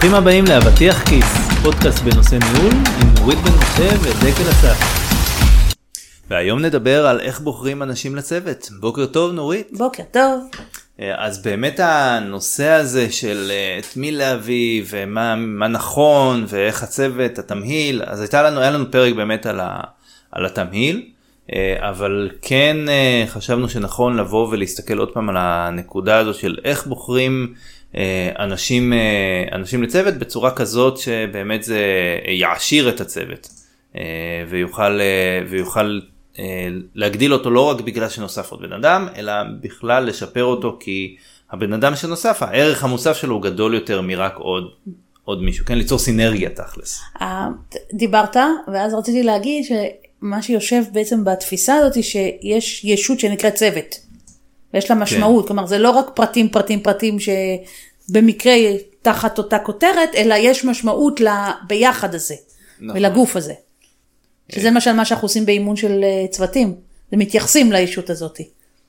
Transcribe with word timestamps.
ברוכים 0.00 0.18
הבאים 0.18 0.44
לאבטיח 0.48 1.08
כיס, 1.08 1.36
פודקאסט 1.62 2.02
בנושא 2.02 2.34
ניהול 2.34 2.72
עם 2.72 3.14
נורית 3.18 3.38
בן 3.38 3.50
משה 3.50 3.88
ודקל 4.00 4.50
אסף. 4.50 4.78
והיום 6.30 6.58
נדבר 6.60 7.06
על 7.06 7.20
איך 7.20 7.40
בוחרים 7.40 7.82
אנשים 7.82 8.16
לצוות. 8.16 8.68
בוקר 8.80 9.06
טוב 9.06 9.32
נורית. 9.32 9.68
בוקר 9.72 10.02
טוב. 10.10 10.50
אה, 11.00 11.24
אז 11.26 11.42
באמת 11.42 11.80
הנושא 11.82 12.68
הזה 12.68 13.12
של 13.12 13.50
אה, 13.50 13.78
את 13.78 13.96
מי 13.96 14.12
להביא 14.12 14.84
ומה 14.90 15.36
מה 15.36 15.68
נכון 15.68 16.44
ואיך 16.48 16.82
הצוות, 16.82 17.38
התמהיל, 17.38 18.02
אז 18.06 18.20
הייתה 18.20 18.42
לנו, 18.42 18.60
היה 18.60 18.70
לנו 18.70 18.90
פרק 18.90 19.14
באמת 19.14 19.46
על, 19.46 19.60
ה, 19.60 19.80
על 20.32 20.46
התמהיל. 20.46 21.02
אה, 21.52 21.88
אבל 21.88 22.30
כן 22.42 22.76
חשבנו 23.26 23.68
שנכון 23.68 24.16
לבוא 24.16 24.48
ולהסתכל 24.50 24.98
עוד 24.98 25.12
פעם 25.12 25.28
על 25.28 25.36
הנקודה 25.38 26.18
הזו 26.18 26.34
של 26.34 26.56
איך 26.64 26.86
בוחרים 26.86 27.54
אנשים, 28.38 28.92
אנשים 29.52 29.82
לצוות 29.82 30.14
בצורה 30.14 30.50
כזאת 30.50 30.98
שבאמת 30.98 31.62
זה 31.62 31.80
יעשיר 32.28 32.88
את 32.88 33.00
הצוות 33.00 33.48
ויוכל, 34.48 35.00
ויוכל 35.48 36.00
להגדיל 36.94 37.32
אותו 37.32 37.50
לא 37.50 37.70
רק 37.70 37.80
בגלל 37.80 38.08
שנוסף 38.08 38.50
עוד 38.50 38.62
בן 38.62 38.72
אדם 38.72 39.08
אלא 39.16 39.32
בכלל 39.60 40.04
לשפר 40.04 40.44
אותו 40.44 40.76
כי 40.80 41.16
הבן 41.50 41.72
אדם 41.72 41.96
שנוסף 41.96 42.42
הערך 42.42 42.84
המוסף 42.84 43.16
שלו 43.16 43.34
הוא 43.34 43.42
גדול 43.42 43.74
יותר 43.74 44.00
מרק 44.00 44.36
עוד 44.36 44.70
עוד 45.24 45.42
מישהו 45.42 45.66
כן 45.66 45.78
ליצור 45.78 45.98
סינרגיה 45.98 46.50
תכלס. 46.50 47.00
אה, 47.20 47.46
דיברת 47.94 48.36
ואז 48.72 48.94
רציתי 48.94 49.22
להגיד 49.22 49.64
שמה 49.64 50.42
שיושב 50.42 50.82
בעצם 50.92 51.24
בתפיסה 51.24 51.74
הזאת 51.74 52.04
שיש 52.04 52.84
ישות 52.84 53.20
שנקראת 53.20 53.54
צוות. 53.54 54.09
ויש 54.74 54.90
לה 54.90 54.96
כן. 54.96 55.02
משמעות 55.02 55.44
כן. 55.44 55.48
כלומר 55.48 55.66
זה 55.66 55.78
לא 55.78 55.90
רק 55.90 56.10
פרטים 56.14 56.48
פרטים 56.48 56.80
פרטים 56.80 57.16
שבמקרה 57.20 58.54
תחת 59.02 59.38
אותה 59.38 59.58
כותרת 59.58 60.14
אלא 60.14 60.34
יש 60.34 60.64
משמעות 60.64 61.20
לביחד 61.20 62.14
הזה 62.14 62.34
נכון. 62.80 62.96
ולגוף 62.96 63.36
הזה. 63.36 63.54
שזה 64.52 64.70
למשל 64.70 64.92
מה 64.92 65.04
שאנחנו 65.04 65.24
עושים 65.24 65.46
באימון 65.46 65.76
של 65.76 66.04
אה, 66.04 66.26
צוותים, 66.30 66.74
זה 67.10 67.16
מתייחסים 67.16 67.72
לישות 67.72 68.10
הזאתי. 68.10 68.48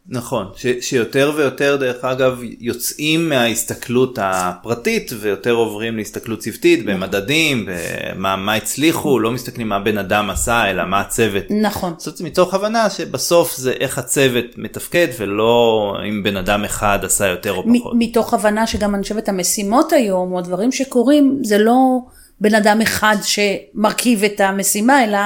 נכון, 0.09 0.47
ש, 0.55 0.65
שיותר 0.81 1.31
ויותר 1.35 1.75
דרך 1.75 2.05
אגב 2.05 2.39
יוצאים 2.59 3.29
מההסתכלות 3.29 4.19
הפרטית 4.21 5.11
ויותר 5.19 5.51
עוברים 5.51 5.97
להסתכלות 5.97 6.39
צוותית 6.39 6.79
נכון. 6.79 6.93
במדדים, 6.93 7.67
במה 8.15 8.35
מה 8.35 8.53
הצליחו, 8.53 9.19
לא 9.19 9.31
מסתכלים 9.31 9.69
מה 9.69 9.79
בן 9.79 9.97
אדם 9.97 10.29
עשה 10.29 10.69
אלא 10.69 10.85
מה 10.85 10.99
הצוות. 11.01 11.43
נכון. 11.49 11.93
זאת 11.97 12.21
מתוך 12.21 12.53
הבנה 12.53 12.89
שבסוף 12.89 13.55
זה 13.55 13.71
איך 13.71 13.97
הצוות 13.97 14.45
מתפקד 14.57 15.07
ולא 15.19 15.95
אם 16.09 16.23
בן 16.23 16.37
אדם 16.37 16.63
אחד 16.63 16.99
עשה 17.03 17.27
יותר 17.27 17.53
או 17.53 17.63
פחות. 17.79 17.93
מתוך 17.99 18.33
הבנה 18.33 18.67
שגם 18.67 18.95
אני 18.95 19.03
חושבת 19.03 19.29
המשימות 19.29 19.93
היום 19.93 20.33
או 20.33 20.39
הדברים 20.39 20.71
שקורים 20.71 21.39
זה 21.43 21.57
לא 21.57 21.99
בן 22.41 22.55
אדם 22.55 22.81
אחד 22.81 23.15
שמרכיב 23.23 24.23
את 24.23 24.39
המשימה 24.41 25.03
אלא 25.03 25.19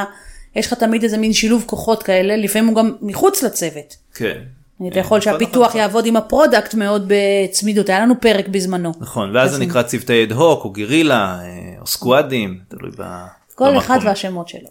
יש 0.55 0.67
לך 0.67 0.73
תמיד 0.73 1.03
איזה 1.03 1.17
מין 1.17 1.33
שילוב 1.33 1.63
כוחות 1.65 2.03
כאלה, 2.03 2.37
לפעמים 2.37 2.67
הוא 2.67 2.75
גם 2.75 2.95
מחוץ 3.01 3.43
לצוות. 3.43 3.95
כן. 4.13 4.41
אתה 4.87 4.99
יכול 4.99 5.21
שהפיתוח 5.21 5.75
יעבוד 5.75 6.05
עם 6.05 6.15
ה 6.15 6.22
product 6.23 6.73
מאוד 6.73 7.11
בצמידות, 7.11 7.89
היה 7.89 7.99
לנו 7.99 8.13
פרק 8.21 8.47
בזמנו. 8.47 8.91
נכון, 8.99 9.35
ואז 9.35 9.51
זה 9.51 9.65
נקרא 9.65 9.83
צוותי 9.83 10.23
אד 10.23 10.31
הוק 10.31 10.65
או 10.65 10.69
גרילה 10.69 11.39
אה, 11.41 11.79
או 11.81 11.87
סקואדים, 11.87 12.59
תלוי 12.67 12.91
ב... 12.97 13.03
כל 13.55 13.77
אחד 13.77 13.99
והשמות 14.03 14.47
שלו. 14.47 14.69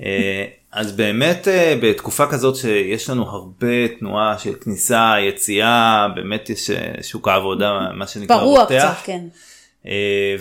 אה, 0.00 0.44
אז 0.72 0.92
באמת 0.92 1.48
אה, 1.48 1.78
בתקופה 1.82 2.26
כזאת 2.26 2.56
שיש 2.56 3.10
לנו 3.10 3.22
הרבה 3.28 3.88
תנועה 3.98 4.38
של 4.38 4.54
כניסה, 4.54 5.14
יציאה, 5.28 6.06
באמת 6.14 6.50
יש 6.50 6.70
שוק 7.02 7.28
העבודה, 7.28 7.78
מה 7.94 8.06
שנקרא 8.06 8.36
רותח. 8.36 8.68
פרוע 8.68 8.80
קצת, 8.80 9.04
כן. 9.04 9.24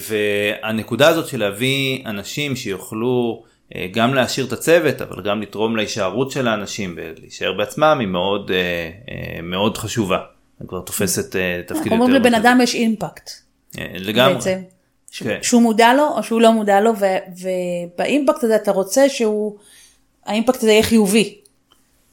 והנקודה 0.10 1.08
הזאת 1.08 1.28
של 1.28 1.40
להביא 1.40 2.06
אנשים 2.06 2.56
שיוכלו 2.56 3.44
אה, 3.44 3.55
גם 3.92 4.14
להשאיר 4.14 4.48
את 4.48 4.54
הצוות 4.54 5.02
אבל 5.02 5.24
גם 5.24 5.42
לתרום 5.42 5.76
להישארות 5.76 6.32
של 6.32 6.48
האנשים 6.48 6.98
ולהישאר 6.98 7.54
בעצמם 7.54 7.98
היא 8.00 8.08
מאוד 8.08 8.52
אה, 8.52 8.58
אה, 8.58 9.42
מאוד 9.42 9.78
חשובה. 9.78 10.20
היא 10.60 10.68
כבר 10.68 10.82
תופסת 10.82 11.36
תפקיד 11.68 11.86
יותר. 11.86 11.92
אומרים 11.92 12.12
לבן 12.12 12.34
אדם 12.34 12.60
יש 12.64 12.76
אימפקט. 12.76 13.30
לגמרי. 13.78 14.34
בעצם. 14.34 14.60
כן. 15.18 15.40
שהוא 15.42 15.62
מודע 15.62 15.94
לו 15.94 16.08
או 16.18 16.24
שהוא 16.24 16.42
לא 16.42 16.52
מודע 16.52 16.82
לו 16.82 16.94
ובאימפקט 17.96 18.44
הזה 18.44 18.56
אתה 18.56 18.72
רוצה 18.72 19.10
שהוא 19.10 19.58
האימפקט 20.26 20.58
הזה 20.58 20.72
יהיה 20.72 20.84
חיובי. 20.84 21.38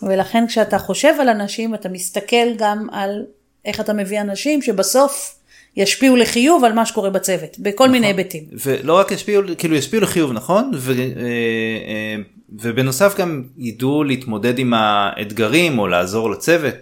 ולכן 0.02 0.46
כשאתה 0.46 0.78
חושב 0.78 1.14
על 1.20 1.28
אנשים 1.28 1.74
אתה 1.74 1.88
מסתכל 1.88 2.54
גם 2.56 2.86
על 2.92 3.24
איך 3.64 3.80
אתה 3.80 3.92
מביא 3.92 4.20
אנשים 4.20 4.62
שבסוף 4.62 5.38
ישפיעו 5.76 6.16
לחיוב 6.16 6.64
על 6.64 6.72
מה 6.72 6.86
שקורה 6.86 7.10
בצוות, 7.10 7.58
בכל 7.58 7.84
נכון. 7.84 7.90
מיני 7.90 8.06
היבטים. 8.06 8.44
ולא 8.64 8.98
רק 8.98 9.10
ישפיעו, 9.10 9.42
כאילו 9.58 9.76
ישפיעו 9.76 10.02
לחיוב, 10.02 10.32
נכון? 10.32 10.70
ו, 10.74 10.92
אה, 10.92 10.96
אה, 10.98 12.16
ובנוסף 12.58 13.18
גם 13.18 13.42
ידעו 13.58 14.04
להתמודד 14.04 14.58
עם 14.58 14.74
האתגרים 14.74 15.78
או 15.78 15.88
לעזור 15.88 16.30
לצוות. 16.30 16.74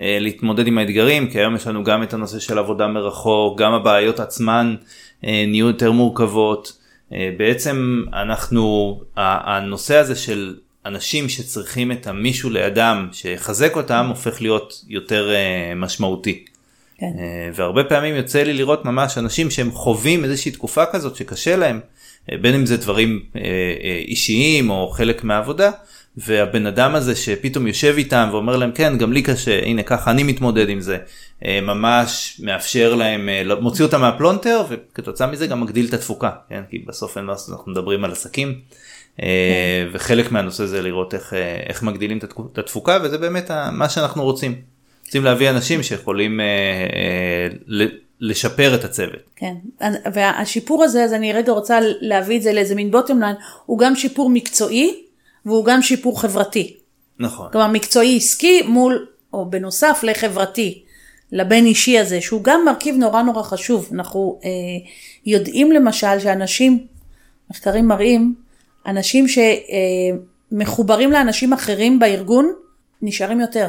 אה, 0.00 0.18
להתמודד 0.20 0.66
עם 0.66 0.78
האתגרים 0.78 1.30
כי 1.30 1.38
היום 1.38 1.56
יש 1.56 1.66
לנו 1.66 1.84
גם 1.84 2.02
את 2.02 2.14
הנושא 2.14 2.38
של 2.38 2.58
עבודה 2.58 2.86
מרחוק 2.86 3.60
גם 3.60 3.72
הבעיות 3.72 4.20
עצמן 4.20 4.74
נהיו 5.22 5.66
יותר 5.66 5.92
מורכבות 5.92 6.78
בעצם 7.36 8.04
אנחנו 8.12 9.00
הנושא 9.16 9.96
הזה 9.96 10.16
של 10.16 10.54
אנשים 10.86 11.28
שצריכים 11.28 11.92
את 11.92 12.06
המישהו 12.06 12.50
לידם 12.50 13.08
שיחזק 13.12 13.76
אותם 13.76 14.06
הופך 14.08 14.42
להיות 14.42 14.84
יותר 14.88 15.30
משמעותי. 15.76 16.44
כן. 17.00 17.12
אה, 17.18 17.50
והרבה 17.54 17.84
פעמים 17.84 18.14
יוצא 18.14 18.42
לי 18.42 18.52
לראות 18.52 18.84
ממש 18.84 19.18
אנשים 19.18 19.50
שהם 19.50 19.70
חווים 19.70 20.24
איזושהי 20.24 20.50
תקופה 20.50 20.86
כזאת 20.86 21.16
שקשה 21.16 21.56
להם, 21.56 21.80
אה, 22.32 22.36
בין 22.36 22.54
אם 22.54 22.66
זה 22.66 22.76
דברים 22.76 23.22
אה, 23.36 23.42
אישיים 24.06 24.70
או 24.70 24.88
חלק 24.88 25.24
מהעבודה, 25.24 25.70
והבן 26.16 26.66
אדם 26.66 26.94
הזה 26.94 27.16
שפתאום 27.16 27.66
יושב 27.66 27.94
איתם 27.98 28.28
ואומר 28.32 28.56
להם 28.56 28.72
כן 28.72 28.98
גם 28.98 29.12
לי 29.12 29.22
קשה 29.22 29.60
הנה 29.62 29.82
ככה 29.82 30.10
אני 30.10 30.22
מתמודד 30.22 30.68
עם 30.68 30.80
זה 30.80 30.98
ממש 31.42 32.40
מאפשר 32.44 32.94
להם 32.94 33.28
מוציא 33.60 33.84
אותם 33.84 34.00
מהפלונטר 34.00 34.64
וכתוצאה 34.68 35.26
מזה 35.26 35.46
גם 35.46 35.60
מגדיל 35.60 35.86
את 35.88 35.94
התפוקה 35.94 36.30
כן 36.48 36.62
כי 36.70 36.78
בסוף 36.78 37.18
אנחנו 37.18 37.72
מדברים 37.72 38.04
על 38.04 38.12
עסקים 38.12 38.60
כן. 39.16 39.24
וחלק 39.92 40.32
מהנושא 40.32 40.66
זה 40.66 40.82
לראות 40.82 41.14
איך 41.14 41.34
איך 41.68 41.82
מגדילים 41.82 42.18
את 42.52 42.58
התפוקה 42.58 42.98
וזה 43.02 43.18
באמת 43.18 43.50
מה 43.72 43.88
שאנחנו 43.88 44.22
רוצים. 44.24 44.79
רוצים 45.10 45.24
להביא 45.24 45.50
אנשים 45.50 45.82
שיכולים 45.82 46.40
אה, 46.40 46.46
אה, 46.46 47.86
לשפר 48.20 48.74
את 48.74 48.84
הצוות. 48.84 49.20
כן, 49.36 49.54
והשיפור 50.12 50.84
הזה, 50.84 51.04
אז 51.04 51.12
אני 51.12 51.32
רגע 51.32 51.52
רוצה 51.52 51.78
להביא 52.00 52.36
את 52.36 52.42
זה 52.42 52.52
לאיזה 52.52 52.74
מין 52.74 52.90
בוטום 52.90 53.20
ליין, 53.20 53.36
הוא 53.66 53.78
גם 53.78 53.96
שיפור 53.96 54.30
מקצועי 54.30 55.02
והוא 55.46 55.64
גם 55.64 55.82
שיפור 55.82 56.20
חברתי. 56.20 56.76
נכון. 57.18 57.48
כלומר 57.52 57.68
מקצועי 57.68 58.16
עסקי 58.16 58.62
מול, 58.62 59.06
או 59.32 59.50
בנוסף 59.50 60.00
לחברתי, 60.02 60.82
לבין 61.32 61.66
אישי 61.66 61.98
הזה, 61.98 62.20
שהוא 62.20 62.42
גם 62.44 62.60
מרכיב 62.66 62.96
נורא 62.96 63.22
נורא 63.22 63.42
חשוב. 63.42 63.88
אנחנו 63.92 64.40
אה, 64.44 64.50
יודעים 65.26 65.72
למשל 65.72 66.18
שאנשים, 66.18 66.86
מחקרים 67.50 67.88
מראים, 67.88 68.34
אנשים 68.86 69.26
שמחוברים 70.52 71.14
אה, 71.14 71.18
לאנשים 71.18 71.52
אחרים 71.52 71.98
בארגון, 71.98 72.52
נשארים 73.02 73.40
יותר. 73.40 73.68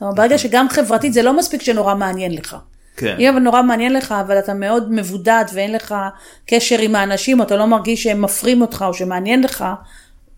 כלומר, 0.00 0.14
ברגע 0.14 0.38
שגם 0.38 0.68
חברתית 0.68 1.12
זה 1.12 1.22
לא 1.22 1.36
מספיק 1.36 1.62
שנורא 1.62 1.94
מעניין 1.94 2.34
לך. 2.34 2.56
כן. 2.96 3.16
אם 3.18 3.28
אבל 3.28 3.38
נורא 3.38 3.62
מעניין 3.62 3.92
לך, 3.92 4.14
אבל 4.26 4.38
אתה 4.38 4.54
מאוד 4.54 4.92
מבודד 4.92 5.44
ואין 5.54 5.72
לך 5.72 5.94
קשר 6.46 6.78
עם 6.78 6.96
האנשים, 6.96 7.40
או 7.40 7.44
אתה 7.44 7.56
לא 7.56 7.66
מרגיש 7.66 8.02
שהם 8.02 8.22
מפרים 8.22 8.62
אותך 8.62 8.84
או 8.88 8.94
שמעניין 8.94 9.42
לך, 9.42 9.64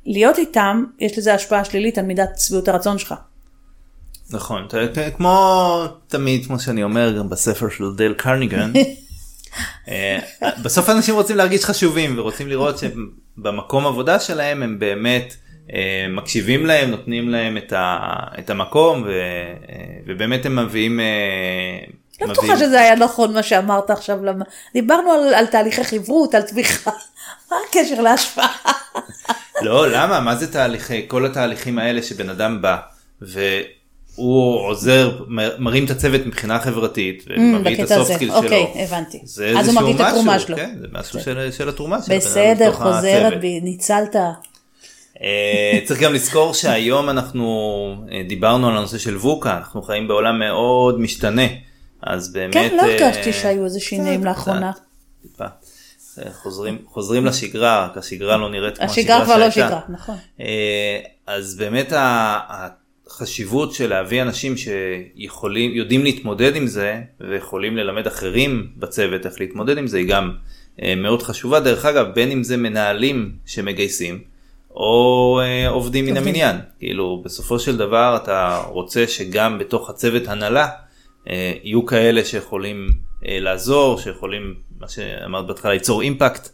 להיות 0.07 0.39
איתם, 0.39 0.85
יש 0.99 1.19
לזה 1.19 1.35
השפעה 1.35 1.65
שלילית 1.65 1.99
על 1.99 2.05
מידת 2.05 2.31
שביעות 2.39 2.69
הרצון 2.69 2.99
שלך. 2.99 3.15
נכון, 4.31 4.67
כמו 5.17 5.85
תמיד, 6.09 6.47
כמו 6.47 6.61
שאני 6.61 6.83
אומר 6.83 7.19
גם 7.19 7.29
בספר 7.29 7.69
של 7.69 7.85
דייל 7.97 8.15
קרניגן, 8.15 8.73
אה, 9.89 10.19
בסוף 10.63 10.91
אנשים 10.91 11.15
רוצים 11.15 11.37
להרגיש 11.37 11.65
חשובים 11.65 12.19
ורוצים 12.19 12.49
לראות 12.49 12.77
שבמקום 12.79 13.87
עבודה 13.87 14.21
שלהם 14.21 14.63
הם 14.63 14.79
באמת 14.79 15.35
מקשיבים 16.09 16.67
להם 16.67 16.91
נותנים 16.91 17.29
להם 17.29 17.57
את, 17.57 17.73
ה, 17.73 17.99
את 18.39 18.51
המקום 18.51 19.03
ו, 19.03 19.09
אה, 19.09 19.85
ובאמת 20.07 20.47
הם 20.47 20.57
מביאים. 20.57 21.01
אה, 21.01 21.05
לא 22.21 22.27
בטוחה 22.27 22.57
שזה 22.57 22.81
היה 22.81 22.95
נכון 22.95 23.35
מה 23.35 23.43
שאמרת 23.43 23.91
עכשיו, 23.91 24.25
למה... 24.25 24.45
דיברנו 24.75 25.11
על, 25.11 25.35
על 25.35 25.47
תהליכי 25.47 25.85
חברות, 25.85 26.35
על 26.35 26.43
תמיכה, 26.43 26.91
מה 27.51 27.57
הקשר 27.69 28.01
להשפעה? 28.01 28.53
לא, 29.63 29.91
למה? 29.91 30.21
מה 30.21 30.37
זה 30.37 30.53
תהליכי, 30.53 31.05
כל 31.09 31.27
התהליכים 31.27 31.79
האלה 31.79 32.03
שבן 32.03 32.31
אדם 32.31 32.63
בא 32.63 32.77
והוא 33.21 34.59
עוזר, 34.61 35.25
מרים 35.59 35.85
את 35.85 35.91
הצוות 35.91 36.27
מבחינה 36.27 36.61
חברתית, 36.61 37.25
ממ, 37.27 37.41
ומביא 37.41 37.85
את 37.85 37.91
ה 37.91 37.96
soft 37.96 38.15
skill 38.15 38.29
שלו. 38.29 38.43
אוקיי, 38.43 38.67
הבנתי. 38.75 39.21
אז 39.59 39.69
הוא 39.69 39.83
מביא 39.83 39.95
את 39.95 40.01
התרומה 40.01 40.39
שלו. 40.39 40.57
כן, 40.57 40.75
זה 40.81 40.87
משהו 40.93 41.21
של 41.51 41.69
התרומה 41.69 42.03
שלו. 42.03 42.17
בסדר, 42.17 42.73
חוזרת 42.73 43.41
בי, 43.41 43.61
ניצלת. 43.61 44.17
אה, 45.23 45.79
צריך 45.85 46.01
גם 46.01 46.15
לזכור 46.15 46.55
שהיום 46.55 47.11
אנחנו 47.11 47.95
אה, 48.13 48.23
דיברנו 48.29 48.69
על 48.69 48.77
הנושא 48.77 48.99
של 48.99 49.17
VUCA 49.17 49.57
אנחנו 49.57 49.83
חיים 49.83 50.09
בעולם 50.09 50.39
מאוד 50.39 51.01
משתנה 51.01 51.47
אז 52.03 52.33
באמת 52.33 52.55
כן 52.55 52.77
לא 52.77 52.83
הרגשתי 52.83 53.29
אה, 53.29 53.33
שהיו 53.33 53.65
איזה 53.65 53.81
שינויים 53.81 54.25
לאחרונה. 54.25 54.73
חוזרים, 56.43 56.79
חוזרים 56.87 57.27
לשגרה, 57.27 57.87
רק 57.87 57.97
השגרה 57.97 58.37
לא 58.37 58.51
נראית 58.51 58.79
כמו 58.79 58.87
השגרה 58.87 59.17
השגרה 59.17 59.25
כבר 59.25 59.45
לא 59.45 59.51
שהייתה. 59.51 59.69
שגרה, 59.69 59.81
נכון. 59.89 60.17
אז 61.27 61.57
באמת 61.57 61.93
החשיבות 61.97 63.75
של 63.75 63.89
להביא 63.89 64.23
אנשים 64.23 64.55
שיכולים, 64.57 65.71
יודעים 65.75 66.05
להתמודד 66.05 66.57
עם 66.57 66.67
זה 66.67 67.01
ויכולים 67.21 67.77
ללמד 67.77 68.07
אחרים 68.07 68.69
בצוות 68.77 69.27
איך 69.27 69.41
להתמודד 69.41 69.79
עם 69.79 69.87
זה 69.87 69.99
היא 69.99 70.09
גם 70.09 70.33
מאוד 70.97 71.23
חשובה. 71.23 71.61
דרך 71.61 71.85
אגב, 71.85 72.07
בין 72.15 72.31
אם 72.31 72.45
זה 72.45 72.57
מנהלים 72.57 73.33
שמגייסים 73.47 74.32
או 74.75 75.41
אה, 75.43 75.69
עובדים 75.69 76.05
מן 76.05 76.17
עובדים. 76.17 76.29
המניין. 76.29 76.57
כאילו 76.79 77.23
בסופו 77.25 77.59
של 77.59 77.77
דבר 77.77 78.19
אתה 78.23 78.63
רוצה 78.69 79.07
שגם 79.07 79.59
בתוך 79.59 79.91
הצוות 79.91 80.29
הנהלה 80.29 80.69
אה, 81.29 81.53
יהיו 81.63 81.87
כאלה 81.87 82.25
שיכולים 82.25 82.89
אה, 83.29 83.39
לעזור, 83.41 83.99
שיכולים, 83.99 84.55
מה 84.81 84.89
שאמרת 84.89 85.47
בהתחלה, 85.47 85.73
ליצור 85.73 86.03
אימפקט. 86.03 86.49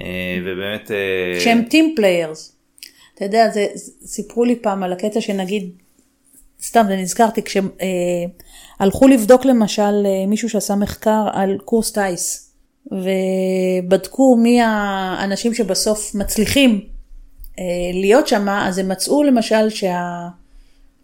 אה, 0.00 0.06
ובאמת... 0.44 0.90
אה, 0.90 1.40
שהם 1.40 1.62
team 1.70 1.92
players. 1.96 2.56
אתה 3.14 3.24
יודע, 3.24 3.48
זה, 3.50 3.66
סיפרו 4.04 4.44
לי 4.44 4.56
פעם 4.56 4.82
על 4.82 4.92
הקטע 4.92 5.20
שנגיד, 5.20 5.70
סתם, 6.62 6.84
זה 6.88 6.96
נזכרתי, 6.96 7.40
כשהלכו 7.42 9.08
לבדוק 9.08 9.44
למשל 9.44 9.82
אה, 9.82 10.26
מישהו 10.26 10.48
שעשה 10.48 10.74
מחקר 10.74 11.26
על 11.32 11.58
קורס 11.64 11.92
טיס, 11.92 12.52
ובדקו 12.86 14.36
מי 14.36 14.60
האנשים 14.62 15.54
שבסוף 15.54 16.14
מצליחים 16.14 16.70
אה, 16.70 16.99
להיות 17.92 18.28
שם, 18.28 18.48
אז 18.48 18.78
הם 18.78 18.88
מצאו 18.88 19.22
למשל 19.22 19.70
שה... 19.70 20.28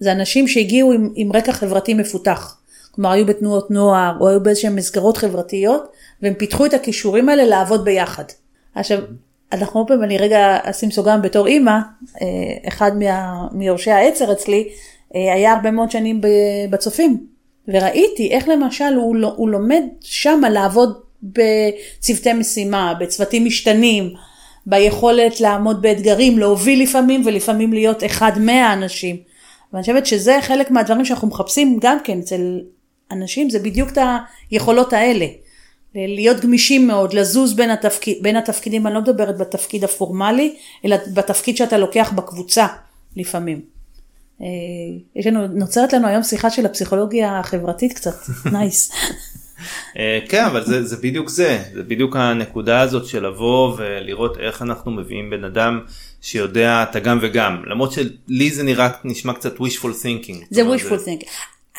זה 0.01 0.13
אנשים 0.13 0.49
שהגיעו 0.49 0.93
עם, 0.93 1.13
עם 1.15 1.33
רקע 1.33 1.53
חברתי 1.53 1.95
מפותח. 1.95 2.57
כלומר, 2.91 3.11
היו 3.11 3.27
בתנועות 3.27 3.71
נוער, 3.71 4.17
או 4.21 4.29
היו 4.29 4.43
באיזשהן 4.43 4.75
מסגרות 4.75 5.17
חברתיות, 5.17 5.93
והם 6.23 6.35
פיתחו 6.35 6.67
את 6.67 6.75
הכישורים 6.75 7.29
האלה 7.29 7.45
לעבוד 7.45 7.85
ביחד. 7.85 8.25
עכשיו, 8.75 8.99
אנחנו 9.53 9.81
עוד 9.81 9.89
פעם, 9.89 10.03
אני 10.03 10.19
רגע 10.19 10.59
אשים 10.63 10.91
סוגריים 10.91 11.23
בתור 11.23 11.47
אימא, 11.47 11.79
אה, 12.23 12.27
אחד 12.69 12.99
מה, 12.99 13.47
מיורשי 13.53 13.91
העצר 13.91 14.33
אצלי, 14.33 14.69
אה, 15.15 15.35
היה 15.35 15.53
הרבה 15.53 15.71
מאוד 15.71 15.91
שנים 15.91 16.21
בצופים, 16.71 17.27
וראיתי 17.69 18.31
איך 18.31 18.49
למשל 18.49 18.95
הוא, 18.97 19.17
לא- 19.17 19.35
הוא 19.37 19.49
לומד 19.49 19.83
שמה 20.01 20.51
לעבוד 20.51 21.01
בצוותי 21.23 22.33
משימה, 22.33 22.95
בצוותים 23.01 23.45
משתנים, 23.45 24.15
ביכולת 24.67 25.41
לעמוד 25.41 25.83
באתגרים, 25.83 26.39
להוביל 26.39 26.83
לפעמים 26.83 27.23
ולפעמים 27.27 27.73
להיות 27.73 28.05
אחד 28.05 28.33
מהאנשים. 28.39 29.17
ואני 29.73 29.83
חושבת 29.83 30.07
שזה 30.07 30.39
חלק 30.43 30.71
מהדברים 30.71 31.05
שאנחנו 31.05 31.29
מחפשים 31.29 31.79
גם 31.81 31.99
כן 32.05 32.19
אצל 32.19 32.61
אנשים, 33.11 33.51
זה 33.51 33.59
בדיוק 33.59 33.89
את 33.93 33.99
היכולות 34.51 34.93
האלה. 34.93 35.27
להיות 35.95 36.41
גמישים 36.41 36.87
מאוד, 36.87 37.13
לזוז 37.13 37.57
בין, 37.57 37.71
התפקיד, 37.71 38.19
בין 38.23 38.37
התפקידים, 38.37 38.87
אני 38.87 38.95
לא 38.95 39.01
מדברת 39.01 39.39
בתפקיד 39.39 39.85
הפורמלי, 39.85 40.57
אלא 40.85 40.97
בתפקיד 41.15 41.57
שאתה 41.57 41.79
לוקח 41.79 42.13
בקבוצה 42.15 42.67
לפעמים. 43.17 43.61
אה, 44.41 44.47
יש 45.17 45.27
לנו, 45.27 45.47
נוצרת 45.47 45.93
לנו 45.93 46.09
היום 46.09 46.23
שיחה 46.23 46.51
של 46.51 46.67
הפסיכולוגיה 46.67 47.39
החברתית 47.39 47.93
קצת, 47.93 48.15
נייס. 48.53 48.91
אה, 49.99 50.19
כן 50.29 50.45
אבל 50.45 50.65
זה, 50.65 50.83
זה 50.85 50.97
בדיוק 50.97 51.29
זה 51.29 51.63
זה 51.75 51.83
בדיוק 51.83 52.17
הנקודה 52.17 52.81
הזאת 52.81 53.07
של 53.07 53.27
לבוא 53.27 53.75
ולראות 53.77 54.39
איך 54.39 54.63
אנחנו 54.63 54.91
מביאים 54.91 55.31
בן 55.31 55.45
אדם 55.45 55.81
שיודע 56.21 56.85
את 56.91 56.97
הגם 56.97 57.19
וגם 57.23 57.63
למרות 57.67 57.93
שלי 57.93 58.51
זה 58.51 58.63
נראה 58.63 58.89
נשמע 59.05 59.33
קצת 59.33 59.57
wishful 59.57 60.03
thinking. 60.03 60.45
זה 60.51 60.63
wishful 60.63 61.07
thinking. 61.07 61.29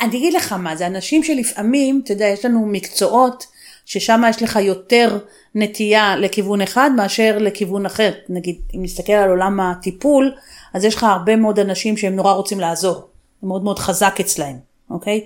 אני 0.02 0.18
אגיד 0.18 0.34
לך 0.34 0.54
מה, 0.54 0.76
זה 0.76 0.88
אנשים 0.88 1.24
שלפעמים, 1.24 2.02
אתה 2.04 2.14
יודע, 2.14 2.26
יש 2.26 2.46
לנו 2.46 2.66
מקצועות 2.66 3.46
ששם 3.86 4.22
יש 4.30 4.44
לך 4.44 4.56
יותר 4.62 5.18
נטייה 5.56 6.16
לכיוון 6.16 6.62
אחד 6.62 6.92
מאשר 6.98 7.38
לכיוון 7.40 7.86
אחר. 7.86 8.12
נגיד, 8.30 8.56
אם 8.76 8.84
נסתכל 8.84 9.14
על 9.14 9.30
עולם 9.30 9.60
הטיפול, 9.60 10.32
אז 10.74 10.86
יש 10.86 10.96
לך 10.96 11.04
הרבה 11.04 11.36
מאוד 11.36 11.60
אנשים 11.60 11.98
שהם 11.98 12.16
נורא 12.16 12.32
רוצים 12.32 12.60
לעזור. 12.60 13.08
זה 13.42 13.48
מאוד 13.48 13.64
מאוד 13.64 13.80
חזק 13.80 14.18
אצלהם, 14.20 14.56
אוקיי? 14.90 15.22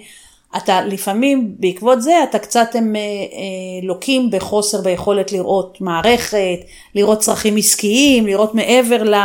אתה 0.58 0.82
לפעמים, 0.82 1.56
בעקבות 1.60 2.02
זה, 2.02 2.24
אתה 2.30 2.40
קצת 2.40 2.70
הם 2.74 2.96
אה, 2.96 3.02
אה, 3.02 3.88
לוקים 3.88 4.30
בחוסר 4.32 4.82
ביכולת 4.82 5.32
לראות 5.32 5.82
מערכת, 5.82 6.60
לראות 6.96 7.20
צרכים 7.20 7.58
עסקיים, 7.58 8.28
לראות 8.28 8.56
מעבר 8.56 9.04
ל, 9.04 9.16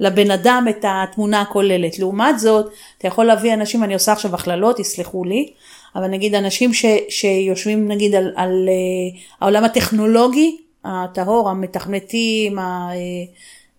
לבן 0.00 0.30
אדם 0.30 0.66
את 0.70 0.84
התמונה 0.88 1.40
הכוללת. 1.40 1.98
לעומת 1.98 2.38
זאת, 2.38 2.66
אתה 2.98 3.08
יכול 3.08 3.24
להביא 3.24 3.54
אנשים, 3.54 3.84
אני 3.84 3.94
עושה 3.94 4.12
עכשיו 4.12 4.34
הכללות, 4.34 4.78
יסלחו 4.78 5.24
לי, 5.24 5.50
אבל 5.96 6.06
נגיד 6.06 6.34
אנשים 6.34 6.74
ש, 6.74 6.84
שיושבים 7.08 7.88
נגיד 7.88 8.14
על, 8.14 8.32
על 8.36 8.68
אה, 8.68 9.18
העולם 9.40 9.64
הטכנולוגי, 9.64 10.56
הטהור, 10.84 11.50
המתכנתים, 11.50 12.58
ה- 12.58 12.90
אה, 12.90 12.96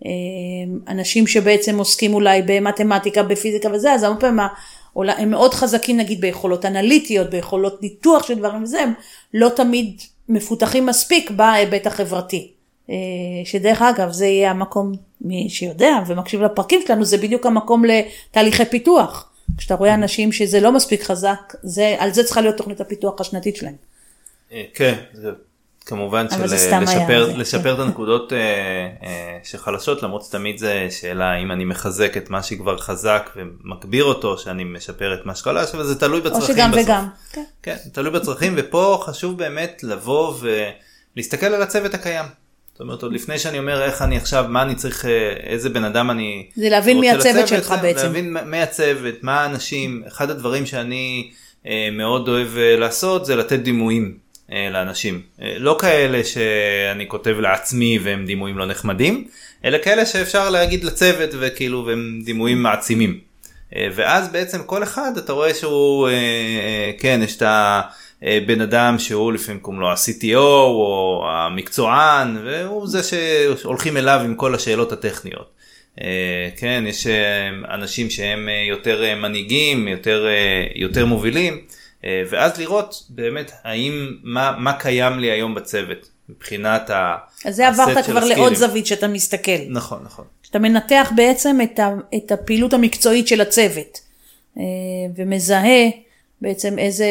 אה, 0.06 0.12
אנשים 0.88 1.28
שבעצם 1.28 1.78
עוסקים 1.78 2.13
אולי 2.13 2.42
במתמטיקה, 2.45 3.24
בפיזיקה 3.24 3.69
וזה, 3.74 3.94
אז 3.94 4.04
הרבה 4.04 4.19
פעמים 4.19 4.40
ה- 4.89 4.95
אולי- 4.95 5.12
הם 5.12 5.31
מאוד 5.31 5.53
חזקים 5.53 5.97
נגיד 5.97 6.21
ביכולות 6.21 6.65
אנליטיות, 6.65 7.30
ביכולות 7.30 7.81
ניתוח 7.81 8.27
של 8.27 8.36
דברים 8.36 8.63
וזה, 8.63 8.81
הם 8.81 8.94
לא 9.33 9.50
תמיד 9.50 10.01
מפותחים 10.30 10.86
מספיק 10.86 11.31
בהיבט 11.31 11.88
החברתי. 11.88 12.51
אה, 12.89 12.95
שדרך 13.45 13.81
אגב, 13.81 14.12
זה 14.12 14.25
יהיה 14.25 14.51
המקום, 14.51 14.91
מי 15.21 15.50
שיודע 15.50 15.95
ומקשיב 16.07 16.41
לפרקים 16.41 16.81
שלנו, 16.88 17.06
זה 17.06 17.18
בדיוק 17.18 17.45
המקום 17.45 17.83
לתהליכי 17.86 18.65
פיתוח. 18.65 19.31
כשאתה 19.57 19.75
רואה 19.75 19.94
אנשים 19.94 20.31
שזה 20.31 20.59
לא 20.59 20.71
מספיק 20.71 21.03
חזק, 21.03 21.56
זה, 21.63 21.95
על 22.00 22.13
זה 22.13 22.24
צריכה 22.24 22.42
להיות 22.42 22.57
תוכנית 22.57 22.81
הפיתוח 22.81 23.21
השנתית 23.21 23.56
שלהם. 23.56 23.75
אה, 24.51 24.63
כן, 24.74 24.94
זה 25.13 25.30
כמובן 25.89 26.25
אבל 26.31 26.41
של 26.41 26.47
זה 26.47 26.57
סתם 26.57 26.83
היה, 26.88 27.00
לשפר, 27.00 27.25
זה, 27.25 27.38
לשפר 27.38 27.75
כן. 27.75 27.81
את 27.81 27.88
הנקודות 27.88 28.33
אה, 28.33 28.38
אה, 29.03 29.38
שחלשות 29.44 30.03
למרות 30.03 30.24
שתמיד 30.24 30.57
זה 30.57 30.88
שאלה 30.89 31.38
אם 31.38 31.51
אני 31.51 31.65
מחזק 31.65 32.18
את 32.18 32.30
מה 32.30 32.44
שכבר 32.44 32.77
חזק 32.77 33.30
ומגביר 33.36 34.03
אותו 34.03 34.38
שאני 34.38 34.63
משפר 34.63 35.13
את 35.13 35.25
מה 35.25 35.36
שחלש 35.36 35.75
אבל 35.75 35.83
זה 35.83 36.00
תלוי 36.00 36.19
או 36.19 36.25
בצרכים 36.25 36.56
שגם 36.56 36.71
בסוף. 36.71 36.83
וגם. 36.83 37.07
כן. 37.31 37.44
כן, 37.63 37.75
תלוי 37.94 38.12
בצרכים 38.12 38.53
ופה 38.57 39.03
חשוב 39.06 39.38
באמת 39.38 39.80
לבוא 39.83 40.33
ולהסתכל 41.15 41.45
על 41.45 41.62
הצוות 41.62 41.94
הקיים. 41.94 42.25
זאת 42.71 42.80
אומרת 42.81 43.03
עוד 43.03 43.13
לפני 43.13 43.39
שאני 43.39 43.59
אומר 43.59 43.83
איך 43.83 44.01
אני 44.01 44.18
עכשיו 44.18 44.45
מה 44.49 44.61
אני 44.61 44.75
צריך 44.75 45.06
אה, 45.06 45.33
איזה 45.44 45.69
בן 45.69 45.83
אדם 45.83 46.11
אני 46.11 46.49
זה 46.56 46.69
להבין 46.69 46.99
מי 46.99 47.11
הצוות 47.11 47.47
שלך 47.47 47.73
בעצם. 47.81 48.04
להבין 48.04 48.37
מי 48.45 48.61
הצוות 48.61 49.16
מה 49.21 49.42
האנשים 49.42 50.04
אחד 50.07 50.30
הדברים 50.30 50.66
שאני 50.66 51.31
מאוד 51.92 52.28
אוהב 52.28 52.47
לעשות 52.57 53.25
זה 53.25 53.35
לתת 53.35 53.59
דימויים 53.59 54.29
לאנשים 54.71 55.21
אה, 55.41 55.56
לא 55.59 55.77
כאלה 55.79 56.23
שאני 56.23 57.07
כותב 57.07 57.35
לעצמי 57.39 57.99
והם 58.03 58.25
דימויים 58.25 58.57
לא 58.57 58.65
נחמדים 58.65 59.27
אלא 59.65 59.77
כאלה 59.83 60.06
שאפשר 60.06 60.49
להגיד 60.49 60.83
לצוות 60.83 61.29
וכאילו 61.39 61.85
והם 61.85 62.21
דימויים 62.25 62.63
מעצימים. 62.63 63.19
אה, 63.75 63.87
ואז 63.95 64.31
בעצם 64.31 64.63
כל 64.63 64.83
אחד 64.83 65.11
אתה 65.18 65.33
רואה 65.33 65.53
שהוא 65.53 66.07
אה, 66.07 66.13
אה, 66.13 66.91
כן 66.99 67.19
יש 67.23 67.37
את 67.37 67.44
הבן 68.21 68.61
אדם 68.61 68.99
שהוא 68.99 69.33
לפעמים 69.33 69.59
קוראים 69.61 69.81
לו 69.81 69.89
ה-CTO 69.89 70.37
או 70.37 71.25
המקצוען 71.31 72.37
והוא 72.45 72.87
זה 72.87 72.99
שהולכים 73.03 73.97
אליו 73.97 74.21
עם 74.25 74.35
כל 74.35 74.56
השאלות 74.56 74.91
הטכניות. 74.91 75.49
אה, 76.01 76.49
כן 76.57 76.83
יש 76.87 77.07
אה, 77.07 77.49
אנשים 77.75 78.09
שהם 78.09 78.49
אה, 78.49 78.63
יותר 78.69 79.03
אה, 79.03 79.15
מנהיגים 79.15 79.87
יותר 79.87 80.27
אה, 80.27 80.65
יותר 80.75 81.06
מובילים 81.06 81.53
אה, 81.53 81.79
ואז 82.03 82.57
לראות 82.57 83.03
באמת 83.09 83.51
האם 83.63 84.18
מה 84.23 84.56
מה 84.57 84.73
קיים 84.73 85.19
לי 85.19 85.31
היום 85.31 85.56
בצוות 85.56 86.09
מבחינת 86.29 86.89
ה... 86.89 87.15
אז 87.45 87.56
זה 87.56 87.68
הסט 87.68 87.79
עברת 87.79 88.06
של 88.06 88.11
כבר 88.11 88.25
לעוד 88.25 88.51
הסקילים. 88.51 88.56
זווית 88.56 88.85
שאתה 88.85 89.07
מסתכל. 89.07 89.51
נכון 89.69 89.99
נכון. 90.03 90.25
שאתה 90.44 90.59
מנתח 90.59 91.11
בעצם 91.15 91.57
את, 91.63 91.79
ה, 91.79 91.94
את 92.15 92.31
הפעילות 92.31 92.73
המקצועית 92.73 93.27
של 93.27 93.41
הצוות, 93.41 93.99
אה, 94.57 94.63
ומזהה 95.15 95.89
בעצם 96.41 96.79
איזה 96.79 97.07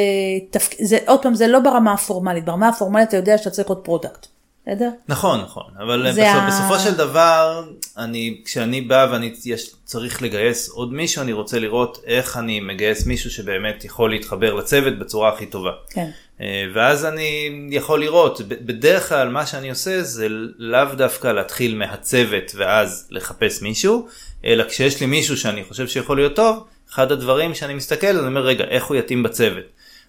תפקיד, 0.50 0.87
זה, 0.87 0.99
עוד 1.07 1.23
פעם, 1.23 1.35
זה 1.35 1.47
לא 1.47 1.61
ברמה 1.61 1.92
הפורמלית, 1.92 2.45
ברמה 2.45 2.68
הפורמלית 2.68 3.09
אתה 3.09 3.16
יודע 3.16 3.38
שאתה 3.38 3.50
צריך 3.50 3.68
עוד 3.68 3.85
product, 3.85 4.27
בסדר? 4.69 4.89
נכון 5.09 5.41
נכון 5.41 5.65
אבל 5.79 6.13
זה 6.13 6.21
בסוף, 6.23 6.43
ה- 6.43 6.47
בסופו 6.49 6.79
של 6.79 6.95
דבר 6.95 7.65
אני 7.99 8.41
כשאני 8.45 8.81
בא 8.81 9.09
ואני 9.11 9.35
יש, 9.45 9.71
צריך 9.85 10.23
לגייס 10.23 10.69
עוד 10.69 10.93
מישהו 10.93 11.23
אני 11.23 11.33
רוצה 11.33 11.59
לראות 11.59 11.99
איך 12.07 12.37
אני 12.37 12.61
מגייס 12.61 13.07
מישהו 13.07 13.31
שבאמת 13.31 13.85
יכול 13.85 14.11
להתחבר 14.11 14.55
לצוות 14.55 14.99
בצורה 14.99 15.29
הכי 15.35 15.47
טובה. 15.47 15.71
כן. 15.91 16.11
אה, 16.41 16.65
ואז 16.75 17.05
אני 17.05 17.51
יכול 17.71 18.01
לראות 18.01 18.41
בדרך 18.49 19.09
כלל 19.09 19.29
מה 19.29 19.47
שאני 19.47 19.71
עושה 19.71 20.03
זה 20.03 20.27
לאו 20.59 20.95
דווקא 20.97 21.29
להתחיל 21.29 21.75
מהצוות 21.75 22.53
ואז 22.55 23.09
לחפש 23.11 23.63
מישהו 23.63 24.09
אלא 24.45 24.65
כשיש 24.69 25.01
לי 25.01 25.07
מישהו 25.07 25.37
שאני 25.37 25.65
חושב 25.65 25.89
שיכול 25.89 26.17
להיות 26.17 26.37
טוב 26.37 26.65
אחד 26.91 27.13
הדברים 27.13 27.55
שאני 27.55 27.75
מסתכל 27.75 28.07
אני 28.07 28.27
אומר 28.27 28.41
רגע 28.41 28.65
איך 28.65 28.85
הוא 28.85 28.97
יתאים 28.97 29.23
בצוות. 29.23 29.65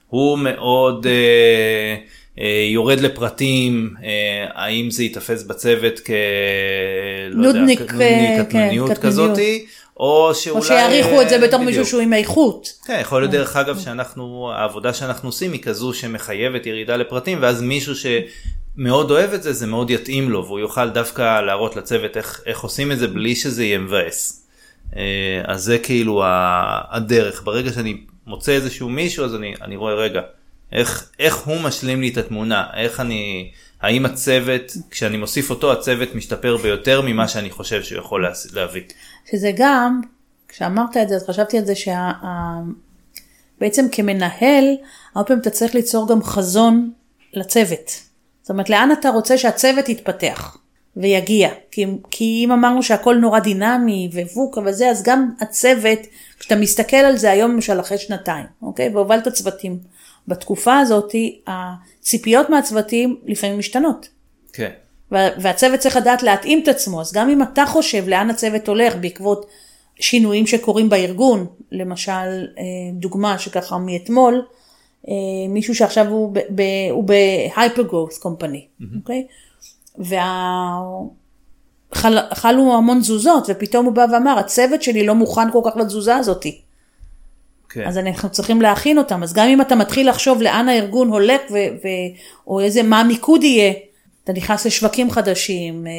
הוא 0.08 0.38
מאוד 0.38 1.08
אה, 1.08 1.96
יורד 2.74 3.00
לפרטים 3.00 3.94
אה, 4.04 4.46
האם 4.54 4.92
זה 4.92 5.04
ייתפס 5.04 5.44
בצוות 5.44 6.00
כ... 6.06 6.10
לא 7.32 7.48
נודניק, 7.48 7.82
אה, 7.82 7.86
כן, 7.88 8.46
קטנוניות. 8.46 8.98
כזאתי 8.98 9.66
או 9.98 10.32
שאולי 10.36 10.60
או 10.60 10.66
שיעריכו 10.66 11.22
את 11.22 11.30
זה 11.30 11.36
אה, 11.36 11.48
בתור 11.48 11.64
מישהו. 11.64 11.86
שהוא 11.86 12.02
עם 12.02 12.14
איכות. 12.14 12.74
כן, 12.86 12.98
יכול 13.02 13.22
להיות 13.22 13.32
דרך 13.32 13.56
אגב 13.56 13.80
שאנחנו, 13.80 14.52
העבודה 14.56 14.94
שאנחנו 14.94 15.30
עושים 15.30 15.52
היא 15.52 15.62
כזו 15.62 15.94
שמחייבת 15.94 16.66
ירידה 16.66 16.96
לפרטים, 16.96 17.38
ואז 17.42 17.62
מישהו 17.62 17.94
מאוד 18.78 19.12
אוהב 19.12 19.34
את 19.34 19.44
זה, 19.44 19.54
זה 19.54 19.68
מאוד 19.68 19.90
יתאים 19.90 20.30
לו, 20.30 20.46
והוא 20.46 20.60
יוכל 20.60 20.90
דווקא 20.90 21.42
להראות 21.42 21.76
לצוות 21.76 22.18
איך, 22.18 22.42
איך 22.46 22.60
עושים 22.60 22.92
את 22.92 23.00
זה 23.00 23.08
בלי 23.08 23.36
שזה 23.36 23.64
יהיה 23.64 23.78
מבאס. 23.78 24.48
אה, 24.96 25.42
אז 25.46 25.64
זה 25.64 25.78
כאילו 25.78 26.22
הדרך, 26.92 27.42
ברגע 27.44 27.74
שאני 27.74 27.98
מוצא 28.28 28.52
איזשהו 28.52 28.90
מישהו, 28.90 29.26
אז 29.26 29.36
אני, 29.36 29.54
אני 29.62 29.76
רואה, 29.76 29.94
רגע, 29.94 30.22
איך, 30.72 31.12
איך 31.20 31.38
הוא 31.38 31.62
משלים 31.62 32.02
לי 32.02 32.10
את 32.10 32.18
התמונה, 32.18 32.68
איך 32.74 33.00
אני, 33.00 33.52
האם 33.82 34.06
הצוות, 34.06 34.62
כשאני 34.90 35.18
מוסיף 35.18 35.50
אותו, 35.50 35.72
הצוות 35.72 36.16
משתפר 36.16 36.58
ביותר 36.58 37.02
ממה 37.02 37.28
שאני 37.28 37.50
חושב 37.50 37.84
שהוא 37.84 38.00
יכול 38.00 38.28
להביא. 38.54 38.82
שזה 39.32 39.52
גם, 39.56 40.02
כשאמרת 40.48 40.98
את 40.98 41.10
זה, 41.10 41.16
אז 41.16 41.30
חשבתי 41.30 41.58
על 41.58 41.66
זה 41.66 41.74
שבעצם. 41.76 43.88
כמנהל, 43.92 44.66
הרבה 45.16 45.28
פעמים 45.28 45.42
אתה 45.42 45.50
צריך 45.50 45.76
ליצור 45.76 46.10
גם 46.10 46.24
חזון 46.24 46.92
לצוות. 47.34 47.92
זאת 48.42 48.50
אומרת, 48.50 48.70
לאן 48.70 48.92
אתה 48.92 49.10
רוצה 49.10 49.38
שהצוות 49.38 49.90
יתפתח 49.90 50.58
ויגיע? 51.00 51.50
כי, 51.72 51.86
כי 52.12 52.42
אם 52.46 52.52
אמרנו 52.52 52.84
שהכל 52.84 53.16
נורא 53.16 53.40
דינמי 53.40 54.10
וווקה 54.14 54.62
וזה, 54.66 54.90
אז 54.90 55.04
גם 55.04 55.32
הצוות, 55.42 56.00
כשאתה 56.40 56.56
מסתכל 56.56 56.98
על 56.98 57.18
זה 57.18 57.32
היום 57.32 57.52
למשל 57.52 57.80
אחרי 57.80 57.98
שנתיים, 57.98 58.46
אוקיי? 58.62 58.90
והובלת 58.90 59.28
צוותים. 59.28 59.80
בתקופה 60.28 60.80
הזאת, 60.80 61.16
הציפיות 61.48 62.50
מהצוותים 62.50 63.18
לפעמים 63.26 63.60
משתנות. 63.60 64.10
כן. 64.54 64.70
והצוות 65.12 65.80
צריך 65.80 65.98
לדעת 65.98 66.24
להתאים 66.24 66.64
את 66.64 66.68
עצמו, 66.68 67.02
אז 67.02 67.14
גם 67.14 67.30
אם 67.30 67.44
אתה 67.44 67.66
חושב 67.66 68.08
לאן 68.08 68.30
הצוות 68.30 68.68
הולך 68.68 68.96
בעקבות 68.96 69.46
שינויים 70.00 70.48
שקורים 70.48 70.90
בארגון, 70.90 71.46
למשל 71.72 72.12
אה, 72.12 72.64
דוגמה 72.94 73.40
שככה 73.40 73.78
מאתמול, 73.78 74.46
אה, 75.08 75.14
מישהו 75.50 75.76
שעכשיו 75.76 76.08
הוא 76.08 76.34
ב-hyper 77.06 77.92
growth 77.92 78.24
company, 78.24 78.86
אוקיי? 78.96 79.28
וחלו 81.96 82.78
המון 82.78 83.00
תזוזות 83.00 83.46
ופתאום 83.50 83.86
הוא 83.86 83.94
בא 83.94 84.06
ואמר 84.14 84.40
הצוות 84.40 84.84
שלי 84.84 85.06
לא 85.06 85.16
מוכן 85.16 85.52
כל 85.52 85.62
כך 85.66 85.78
לתזוזה 85.78 86.16
הזאתי. 86.16 86.62
כן. 87.70 87.88
אז 87.88 87.98
אנחנו 87.98 88.30
צריכים 88.30 88.62
להכין 88.62 88.98
אותם 88.98 89.24
אז 89.24 89.34
גם 89.34 89.48
אם 89.48 89.62
אתה 89.62 89.76
מתחיל 89.76 90.10
לחשוב 90.10 90.42
לאן 90.42 90.70
הארגון 90.70 91.10
הולך 91.10 91.42
ו- 91.52 91.54
ו- 91.54 92.18
או 92.48 92.60
איזה 92.60 92.84
מה 92.84 93.00
המיקוד 93.00 93.44
יהיה, 93.44 93.74
אתה 94.24 94.34
נכנס 94.34 94.66
לשווקים 94.66 95.12
חדשים, 95.12 95.88
אה, 95.88 95.92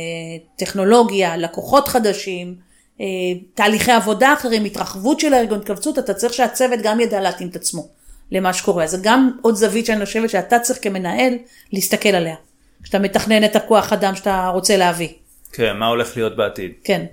טכנולוגיה, 0.56 1.36
לקוחות 1.36 1.88
חדשים, 1.88 2.54
אה, 3.00 3.06
תהליכי 3.54 3.92
עבודה 3.92 4.32
אחרים, 4.32 4.64
התרחבות 4.64 5.20
של 5.20 5.34
הארגון, 5.34 5.58
התכווצות, 5.58 5.98
אתה 5.98 6.14
צריך 6.14 6.32
שהצוות 6.32 6.80
גם 6.82 7.00
ידע 7.00 7.20
להתאים 7.20 7.48
את 7.48 7.56
עצמו 7.56 7.88
למה 8.32 8.52
שקורה. 8.52 8.84
אז 8.84 8.90
זה 8.90 8.98
גם 9.02 9.30
עוד 9.42 9.54
זווית 9.54 9.86
שאני 9.86 10.06
חושבת 10.06 10.30
שאתה 10.30 10.58
צריך 10.58 10.78
כמנהל 10.82 11.34
להסתכל 11.72 12.08
עליה, 12.08 12.34
כשאתה 12.82 12.98
מתכנן 12.98 13.44
את 13.44 13.56
הכוח 13.56 13.92
אדם 13.92 14.14
שאתה 14.14 14.48
רוצה 14.48 14.76
להביא. 14.76 15.08
כן, 15.52 15.76
מה 15.76 15.86
הולך 15.86 16.16
להיות 16.16 16.36
בעתיד. 16.36 16.72
כן. 16.84 17.06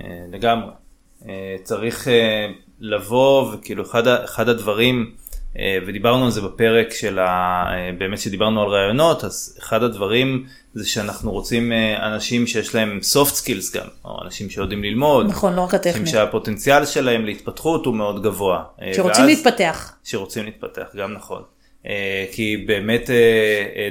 אה, 0.00 0.04
לגמרי. 0.32 0.70
צריך 1.62 2.08
לבוא 2.80 3.54
וכאילו 3.54 3.82
אחד, 3.82 4.06
אחד 4.08 4.48
הדברים 4.48 5.14
אה, 5.58 5.78
ודיברנו 5.86 6.24
על 6.24 6.30
זה 6.30 6.40
בפרק 6.40 6.94
של 6.94 7.18
ה... 7.18 7.24
אה, 7.70 7.90
באמת 7.98 8.18
שדיברנו 8.18 8.62
על 8.62 8.68
רעיונות 8.68 9.24
אז 9.24 9.58
אחד 9.60 9.82
הדברים 9.82 10.46
זה 10.74 10.88
שאנחנו 10.88 11.30
רוצים 11.30 11.72
אה, 11.72 12.06
אנשים 12.06 12.46
שיש 12.46 12.74
להם 12.74 13.00
soft 13.12 13.32
skills 13.32 13.76
גם 13.76 13.86
או 14.04 14.24
אנשים 14.24 14.50
שיודעים 14.50 14.84
ללמוד 14.84 15.26
נכון 15.26 15.54
לא 15.54 15.60
רק 15.60 15.74
הטכני 15.74 15.92
אנשים 15.92 16.06
שהפוטנציאל 16.06 16.86
שלהם 16.86 17.24
להתפתחות 17.24 17.86
הוא 17.86 17.94
מאוד 17.94 18.22
גבוה 18.22 18.64
שרוצים 18.92 19.24
ואז... 19.24 19.26
להתפתח 19.26 19.92
שרוצים 20.04 20.44
להתפתח 20.44 20.86
גם 20.96 21.12
נכון 21.12 21.42
כי 22.32 22.64
באמת 22.66 23.10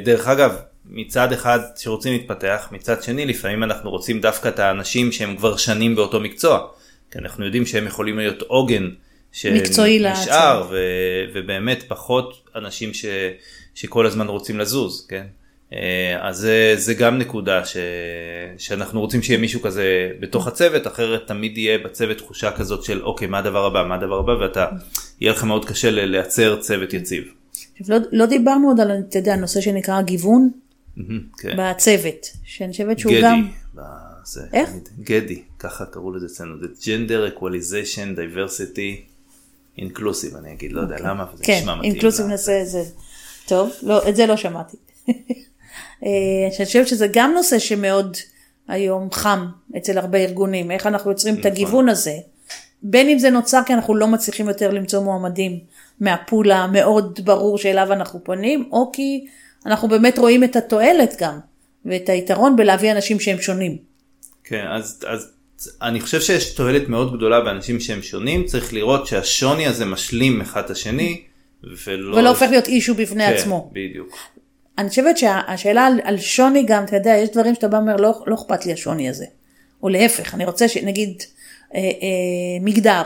דרך 0.04 0.28
אגב 0.28 0.56
מצד 0.90 1.32
אחד 1.34 1.60
שרוצים 1.76 2.14
להתפתח 2.14 2.68
מצד 2.72 3.04
שני 3.04 3.26
לפעמים 3.26 3.64
אנחנו 3.64 3.90
רוצים 3.90 4.22
דווקא 4.22 4.48
את 4.50 4.60
האנשים 4.60 5.12
שהם 5.12 5.36
כבר 5.36 5.58
שנים 5.58 5.96
באותו 5.96 6.20
מקצוע. 6.20 6.68
כי 7.12 7.20
אנחנו 7.20 7.46
יודעים 7.46 7.66
שהם 7.66 7.88
יכולים 7.88 8.18
להיות 8.18 8.42
עוגן 8.42 8.90
שנשאר 9.32 10.68
ו- 10.70 10.76
ובאמת 11.34 11.84
פחות 11.88 12.50
אנשים 12.56 12.94
ש- 12.94 13.06
שכל 13.76 14.06
הזמן 14.06 14.28
רוצים 14.28 14.60
לזוז, 14.60 15.06
כן? 15.10 15.26
אה, 15.74 16.18
אז 16.22 16.38
זה, 16.38 16.74
זה 16.78 16.94
גם 16.94 17.18
נקודה 17.18 17.66
ש, 17.66 17.78
שאנחנו 18.58 19.00
רוצים 19.00 19.22
שיהיה 19.22 19.40
מישהו 19.40 19.62
כזה 19.62 20.10
בתוך 20.20 20.48
הצוות 20.48 20.88
אחרת 20.88 21.28
תמיד 21.28 21.58
יהיה 21.58 21.78
בצוות 21.78 22.18
תחושה 22.18 22.52
כזאת 22.52 22.84
של 22.84 23.02
אוקיי 23.04 23.28
מה 23.28 23.38
הדבר 23.38 23.66
הבא 23.66 23.86
מה 23.90 23.96
הדבר 23.96 24.20
הבא 24.20 24.32
ואתה 24.32 24.66
יהיה 25.22 25.32
לך 25.32 25.44
מאוד 25.44 25.66
קשה 25.66 25.92
לייצר 25.92 26.56
צוות 26.60 26.94
יציב. 26.94 27.24
לא, 27.88 27.98
לא 28.12 28.26
דיברנו 28.26 28.68
עוד 28.68 28.80
על 28.80 28.92
אתה 29.10 29.18
יודע, 29.18 29.34
הנושא 29.34 29.62
שנקרא 29.62 30.02
גיוון 30.02 30.50
כן. 31.38 31.58
בצוות 31.58 32.28
שאני 32.44 32.72
חושבת 32.72 33.00
שהוא 33.00 33.14
גדי, 33.14 33.22
גם. 33.22 33.48
זה, 34.26 34.42
איך? 34.54 34.70
גדי 35.00 35.42
ככה 35.60 35.86
קראו 35.86 36.12
לזה 36.12 36.26
אצלנו 36.26 36.56
זה 36.60 36.68
gender 36.82 37.38
equalization 37.38 38.18
diversity 38.18 39.02
inclusive 39.80 40.38
אני 40.38 40.54
אגיד 40.54 40.72
לא 40.72 40.82
יודע 40.82 40.96
אוקיי. 40.96 41.10
למה 41.10 41.26
זה 41.36 41.44
כן, 41.44 41.58
נשמע 41.62 41.76
מתאים. 41.76 41.94
כן 41.94 42.08
inclusive 42.08 42.36
זה 42.36 42.66
זה 42.66 42.84
טוב 43.48 43.72
לא 43.82 44.10
את 44.10 44.16
זה 44.16 44.26
לא 44.26 44.38
שמעתי. 44.38 44.78
אה, 46.04 46.10
אני 46.58 46.66
חושבת 46.66 46.88
שזה 46.88 47.08
גם 47.12 47.32
נושא 47.36 47.60
שמאוד 47.60 48.18
היום 48.68 49.12
חם 49.12 49.48
אצל 49.78 49.98
הרבה 49.98 50.18
ארגונים 50.18 50.72
איך 50.72 50.88
אנחנו 50.88 51.12
יוצרים 51.12 51.34
את 51.34 51.40
נכון. 51.40 51.52
הגיוון 51.52 51.90
הזה. 51.90 52.18
בין 52.84 53.10
אם 53.10 53.20
זה 53.20 53.30
נוצר 53.30 53.62
כי 53.66 53.74
אנחנו 53.74 53.96
לא 53.96 54.08
מצליחים 54.08 54.48
יותר 54.48 54.72
למצוא 54.72 55.04
מועמדים 55.04 55.60
מהפול 56.00 56.52
המאוד 56.52 57.20
ברור 57.24 57.58
שאליו 57.58 57.94
אנחנו 57.94 58.24
פונים 58.24 58.70
או 58.72 58.92
כי 58.94 59.26
אנחנו 59.68 59.88
באמת 59.88 60.18
רואים 60.18 60.44
את 60.44 60.56
התועלת 60.56 61.16
גם 61.20 61.40
ואת 61.86 62.10
היתרון 62.10 62.56
בלהביא 62.56 62.92
אנשים 62.92 63.20
שהם 63.20 63.42
שונים. 63.42 63.78
כן, 64.44 64.66
אז, 64.70 65.04
אז 65.08 65.32
אני 65.82 66.02
חושב 66.02 66.22
שיש 66.22 66.54
תועלת 66.54 66.90
מאוד 66.90 67.18
גדולה 67.18 67.42
באנשים 67.42 67.80
שהם 67.80 68.02
שונים, 68.02 68.46
צריך 68.46 68.74
לראות 68.74 69.08
שהשוני 69.08 69.68
הזה 69.68 69.86
משלים 69.86 70.42
אחד 70.42 70.64
את 70.64 70.70
השני, 70.70 71.22
ולא... 71.86 72.18
ולא 72.18 72.30
הופך 72.30 72.48
להיות 72.50 72.68
אישו 72.68 72.96
בפני 72.96 73.26
כן, 73.26 73.34
עצמו. 73.34 73.72
בדיוק. 73.74 74.18
אני 74.78 74.90
חושבת 74.90 75.18
שהשאלה 75.18 75.86
על, 75.86 76.00
על 76.04 76.18
שוני 76.18 76.64
גם, 76.64 76.84
אתה 76.84 76.96
יודע, 76.96 77.16
יש 77.16 77.30
דברים 77.30 77.56
שאתה 77.56 77.68
בא 77.68 77.78
ואומר, 77.78 77.96
לא, 77.96 78.24
לא 78.28 78.36
אכפת 78.36 78.66
לי 78.66 78.74
השוני 78.74 79.10
הזה. 79.10 79.26
או 79.84 79.90
להפך, 79.90 80.34
אני 80.34 80.46
רוצה 80.46 80.68
שנגיד 80.68 81.24
אה, 81.76 81.80
אה, 81.80 81.88
מגדר, 82.62 83.02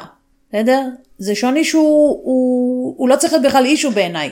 בסדר? 0.49 0.81
זה 1.17 1.35
שוני 1.35 1.63
שהוא 1.63 2.21
הוא, 2.23 2.95
הוא 2.97 3.09
לא 3.09 3.15
צריך 3.15 3.33
להיות 3.33 3.45
בכלל 3.45 3.65
אישו 3.65 3.91
בעיניי. 3.91 4.31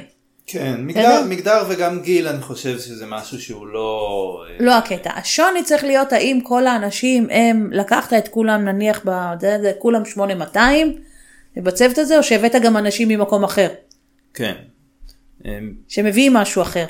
כן, 0.51 0.75
מגדר, 0.85 1.23
מגדר 1.29 1.63
וגם 1.69 2.01
גיל 2.01 2.27
אני 2.27 2.41
חושב 2.41 2.79
שזה 2.79 3.05
משהו 3.05 3.41
שהוא 3.41 3.67
לא... 3.67 4.43
אה, 4.49 4.65
לא 4.65 4.77
הקטע, 4.77 5.11
השוני 5.15 5.63
צריך 5.63 5.83
להיות 5.83 6.13
האם 6.13 6.39
כל 6.43 6.67
האנשים 6.67 7.27
הם, 7.31 7.69
לקחת 7.71 8.13
את 8.13 8.27
כולם 8.27 8.65
נניח, 8.65 9.01
זה, 9.39 9.71
כולם 9.79 10.05
8200 10.05 10.95
בצוות 11.57 11.97
הזה, 11.97 12.17
או 12.17 12.23
שהבאת 12.23 12.55
גם 12.63 12.77
אנשים 12.77 13.07
ממקום 13.07 13.43
אחר. 13.43 13.69
כן. 14.33 14.53
שמביאים 15.87 16.33
משהו 16.33 16.61
אחר. 16.61 16.85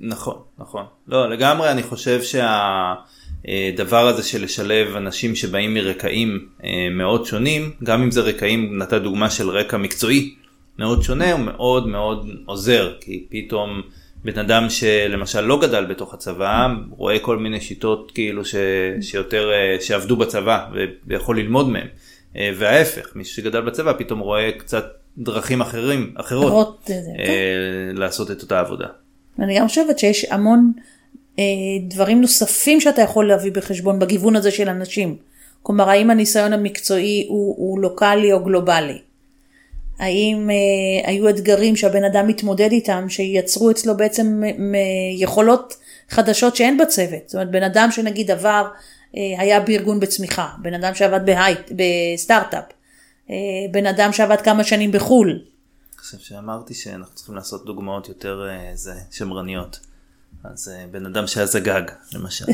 נכון, 0.00 0.36
נכון. 0.58 0.84
לא, 1.08 1.30
לגמרי 1.30 1.70
אני 1.70 1.82
חושב 1.82 2.20
שהדבר 2.22 4.06
הזה 4.08 4.22
של 4.22 4.42
לשלב 4.42 4.96
אנשים 4.96 5.34
שבאים 5.34 5.74
מרקעים 5.74 6.48
אה, 6.64 6.70
מאוד 6.90 7.26
שונים, 7.26 7.72
גם 7.84 8.02
אם 8.02 8.10
זה 8.10 8.20
רקעים, 8.20 8.78
נתת 8.78 9.02
דוגמה 9.02 9.30
של 9.30 9.50
רקע 9.50 9.76
מקצועי. 9.76 10.34
מאוד 10.78 11.02
שונה 11.02 11.32
הוא 11.32 11.40
מאוד 11.40 11.86
מאוד 11.86 12.28
עוזר 12.46 12.92
כי 13.00 13.26
פתאום 13.30 13.82
בן 14.24 14.38
אדם 14.38 14.70
שלמשל 14.70 15.40
לא 15.40 15.60
גדל 15.60 15.84
בתוך 15.84 16.14
הצבא 16.14 16.68
רואה 16.90 17.18
כל 17.18 17.38
מיני 17.38 17.60
שיטות 17.60 18.12
כאילו 18.14 18.44
ש, 18.44 18.54
שיותר 19.00 19.50
אה, 19.52 19.80
שעבדו 19.80 20.16
בצבא 20.16 20.66
ויכול 21.06 21.38
ללמוד 21.38 21.68
מהם 21.68 21.86
אה, 22.36 22.50
וההפך 22.58 23.16
מי 23.16 23.24
שגדל 23.24 23.60
בצבא 23.60 23.92
פתאום 23.98 24.18
רואה 24.18 24.50
קצת 24.58 24.84
דרכים 25.18 25.60
אחרים 25.60 26.14
אחרות 26.14 26.90
אה, 26.90 26.94
כן. 27.26 27.96
לעשות 27.96 28.30
את 28.30 28.42
אותה 28.42 28.60
עבודה. 28.60 28.86
אני 29.38 29.58
גם 29.58 29.68
חושבת 29.68 29.98
שיש 29.98 30.24
המון 30.24 30.72
אה, 31.38 31.44
דברים 31.88 32.20
נוספים 32.20 32.80
שאתה 32.80 33.02
יכול 33.02 33.28
להביא 33.28 33.52
בחשבון 33.52 33.98
בגיוון 33.98 34.36
הזה 34.36 34.50
של 34.50 34.68
אנשים. 34.68 35.16
כלומר 35.62 35.90
האם 35.90 36.10
הניסיון 36.10 36.52
המקצועי 36.52 37.26
הוא, 37.28 37.54
הוא 37.58 37.80
לוקאלי 37.80 38.32
או 38.32 38.44
גלובלי. 38.44 38.98
האם 39.98 40.50
אה, 40.50 41.08
היו 41.10 41.28
אתגרים 41.28 41.76
שהבן 41.76 42.04
אדם 42.04 42.26
מתמודד 42.26 42.72
איתם 42.72 43.08
שייצרו 43.08 43.70
אצלו 43.70 43.96
בעצם 43.96 44.42
יכולות 45.18 45.76
חדשות 46.08 46.56
שאין 46.56 46.78
בצוות. 46.78 47.22
זאת 47.26 47.34
אומרת 47.34 47.50
בן 47.50 47.62
אדם 47.62 47.90
שנגיד 47.90 48.30
עבר, 48.30 48.68
אה, 49.16 49.22
היה 49.38 49.60
בארגון 49.60 50.00
בצמיחה, 50.00 50.48
בן 50.62 50.74
אדם 50.74 50.94
שעבד 50.94 51.26
בהייט, 51.26 51.70
בסטארט-אפ, 51.70 52.64
אה, 53.30 53.36
בן 53.70 53.86
אדם 53.86 54.12
שעבד 54.12 54.40
כמה 54.40 54.64
שנים 54.64 54.92
בחו"ל. 54.92 55.30
אני 55.30 55.98
חושב 55.98 56.18
שאמרתי 56.18 56.74
שאנחנו 56.74 57.14
צריכים 57.14 57.34
לעשות 57.34 57.64
דוגמאות 57.64 58.08
יותר 58.08 58.48
אה, 58.50 58.70
זה, 58.74 58.94
שמרניות. 59.10 59.80
אז 60.44 60.68
אה, 60.68 60.86
בן 60.90 61.06
אדם 61.06 61.26
שהיה 61.26 61.46
זגג 61.46 61.82
למשל. 62.12 62.44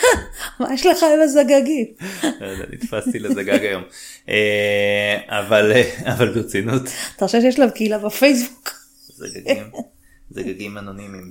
מה 0.60 0.74
יש 0.74 0.86
לך 0.86 1.02
עם 1.02 1.20
הזגגים? 1.22 1.86
לא 2.40 2.66
נתפסתי 2.72 3.18
לזגג 3.18 3.64
היום. 3.64 3.82
אה, 4.28 5.18
אבל 5.28 5.72
אה, 5.72 6.12
אבל 6.14 6.34
ברצינות. 6.34 6.82
אתה 7.16 7.26
חושב 7.26 7.40
שיש 7.40 7.58
לו 7.58 7.66
קהילה 7.74 7.98
בפייסבוק? 7.98 8.70
זגגים, 9.08 9.70
זגגים 10.30 10.78
אנונימיים. 10.78 11.30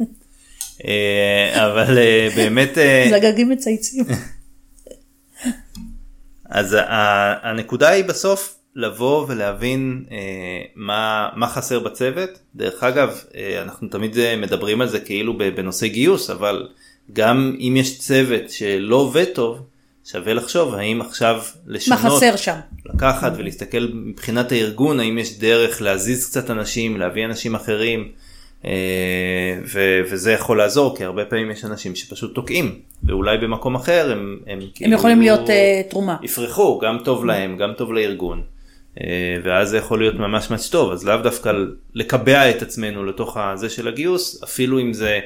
אה, 0.86 1.66
אבל 1.66 1.98
באמת, 2.36 2.78
זגגים 3.12 3.50
מצייצים. 3.50 4.06
אז 6.50 6.78
הנקודה 7.42 7.90
היא 7.90 8.04
בסוף 8.04 8.56
לבוא 8.76 9.26
ולהבין 9.28 10.06
אה, 10.12 10.18
מה, 10.76 11.30
מה 11.36 11.48
חסר 11.48 11.80
בצוות. 11.80 12.30
דרך 12.56 12.84
אגב, 12.84 13.20
אה, 13.36 13.62
אנחנו 13.62 13.88
תמיד 13.88 14.18
מדברים 14.38 14.82
על 14.82 14.88
זה 14.88 15.00
כאילו 15.00 15.38
בנושא 15.38 15.88
גיוס, 15.88 16.30
אבל 16.30 16.68
גם 17.14 17.56
אם 17.60 17.74
יש 17.78 18.00
צוות 18.00 18.50
שלא 18.50 18.96
עובד 18.96 19.26
טוב, 19.26 19.60
שווה 20.06 20.34
לחשוב 20.34 20.76
האם 20.76 21.02
עכשיו 21.02 21.36
מה 21.36 21.74
לשנות, 21.74 22.00
חסר 22.00 22.36
שם? 22.36 22.56
לקחת 22.86 23.32
ולהסתכל 23.38 23.88
מבחינת 23.94 24.52
הארגון, 24.52 25.00
האם 25.00 25.18
יש 25.18 25.40
דרך 25.40 25.82
להזיז 25.82 26.30
קצת 26.30 26.50
אנשים, 26.50 27.00
להביא 27.00 27.26
אנשים 27.26 27.56
אחרים. 27.56 28.12
אה, 28.66 29.60
ו- 29.74 30.02
וזה 30.12 30.32
יכול 30.32 30.58
לעזור 30.58 30.98
כי 30.98 31.04
הרבה 31.04 31.26
פעמים 31.26 31.52
יש 31.52 31.66
אנשים 31.66 31.96
שפשוט 31.96 32.36
תוקעים 32.36 32.80
ואולי 33.04 33.38
במקום 33.38 33.76
אחר 33.76 34.12
הם, 34.12 34.40
הם, 34.48 34.60
הם 34.60 34.68
כאילו 34.76 34.94
יכולים 34.94 35.22
להיות 35.22 35.50
אה, 35.50 35.82
תרומה. 35.90 36.16
יפרחו 36.24 36.80
גם 36.80 36.98
טוב 37.04 37.26
להם 37.26 37.58
גם 37.58 37.74
טוב 37.78 37.94
לארגון 37.94 38.44
אה, 39.02 39.38
ואז 39.44 39.70
זה 39.70 39.78
יכול 39.78 40.00
להיות 40.00 40.16
ממש 40.16 40.50
ממש 40.50 40.70
טוב 40.70 40.92
אז 40.92 41.06
לאו 41.06 41.18
דווקא 41.18 41.54
לקבע 41.94 42.50
את 42.50 42.62
עצמנו 42.62 43.06
לתוך 43.06 43.38
הזה 43.38 43.70
של 43.70 43.88
הגיוס 43.88 44.44
אפילו 44.44 44.80
אם 44.80 44.94
זה 44.94 45.20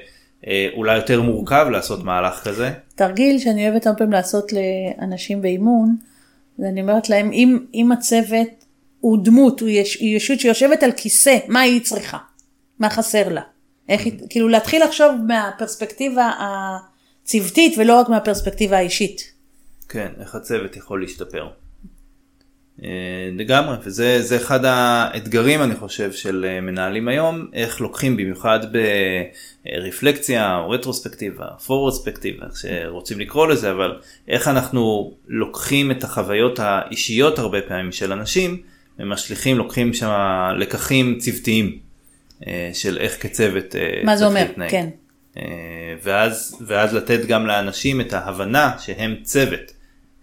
אולי 0.74 0.96
יותר 0.96 1.22
מורכב 1.22 1.68
לעשות 1.72 2.04
מהלך 2.04 2.44
כזה. 2.44 2.72
תרגיל 2.96 3.40
שאני 3.40 3.70
אוהבת 3.70 3.88
הרבה 3.88 3.98
פעמים 3.98 4.14
לעשות 4.14 4.52
לאנשים 4.54 5.42
באימון, 5.42 5.96
ואני 6.60 6.82
אומרת 6.82 7.10
להם, 7.10 7.32
אם, 7.32 7.60
אם 7.74 7.92
הצוות 7.92 8.66
הוא 9.00 9.24
דמות, 9.24 9.60
הוא 9.60 9.70
יש, 9.70 9.96
היא 10.00 10.18
ישות 10.18 10.40
שיושבת 10.40 10.84
על 10.84 10.92
כיסא, 10.92 11.38
מה 11.48 11.62
היא 11.62 11.82
צריכה? 11.82 12.18
מה 12.80 12.90
חסר 12.90 13.30
לה? 13.30 13.42
איך 13.90 14.06
היא, 14.06 14.14
כאילו 14.30 14.48
להתחיל 14.48 14.84
לחשוב 14.84 15.12
מהפרספקטיבה 15.28 16.32
הצוותית 16.40 17.78
ולא 17.78 18.00
רק 18.00 18.10
מהפרספקטיבה 18.10 18.78
האישית. 18.78 19.34
כן, 19.90 20.08
איך 20.20 20.36
הצוות 20.36 20.76
יכול 20.76 21.02
להשתפר. 21.02 21.48
אה, 22.84 22.90
לגמרי, 23.38 23.76
וזה 23.84 24.22
זה 24.22 24.36
אחד 24.36 24.66
האתגרים 24.66 25.62
אני 25.62 25.76
חושב 25.76 26.12
של 26.12 26.46
אה, 26.50 26.62
מנהלים 26.62 27.08
היום, 27.08 27.48
איך 27.54 27.82
לוקחים 27.82 28.18
במיוחד 28.18 28.60
ברפלקציה 29.66 30.58
או 30.58 30.70
רטרוספקטיבה, 30.70 31.46
פורספקטיבה, 31.66 32.46
איך 32.46 32.58
שרוצים 32.58 33.20
לקרוא 33.20 33.48
לזה, 33.48 33.72
אבל 33.72 33.98
איך 34.28 34.48
אנחנו 34.48 35.14
לוקחים 35.28 35.92
את 35.92 36.04
החוויות 36.04 36.60
האישיות 36.60 37.40
הרבה 37.40 37.62
פעמים 37.62 37.92
של 37.92 38.12
אנשים 38.12 38.62
ומשליכים, 39.00 39.58
לוקחים 39.58 39.94
שם 39.94 40.12
לקחים 40.58 41.18
צוותיים 41.20 41.80
אה, 42.48 42.70
של 42.74 42.98
איך 42.98 43.22
כצוות 43.22 43.76
מה 44.04 44.18
זה 44.18 44.26
אומר? 44.26 44.42
להתנהג. 44.42 44.70
כן. 44.70 44.90
ואז, 46.04 46.58
ואז 46.68 46.96
לתת 46.96 47.26
גם 47.26 47.48
לאנשים 47.48 48.02
את 48.02 48.14
ההבנה 48.14 48.72
שהם 48.80 49.16
צוות. 49.24 49.79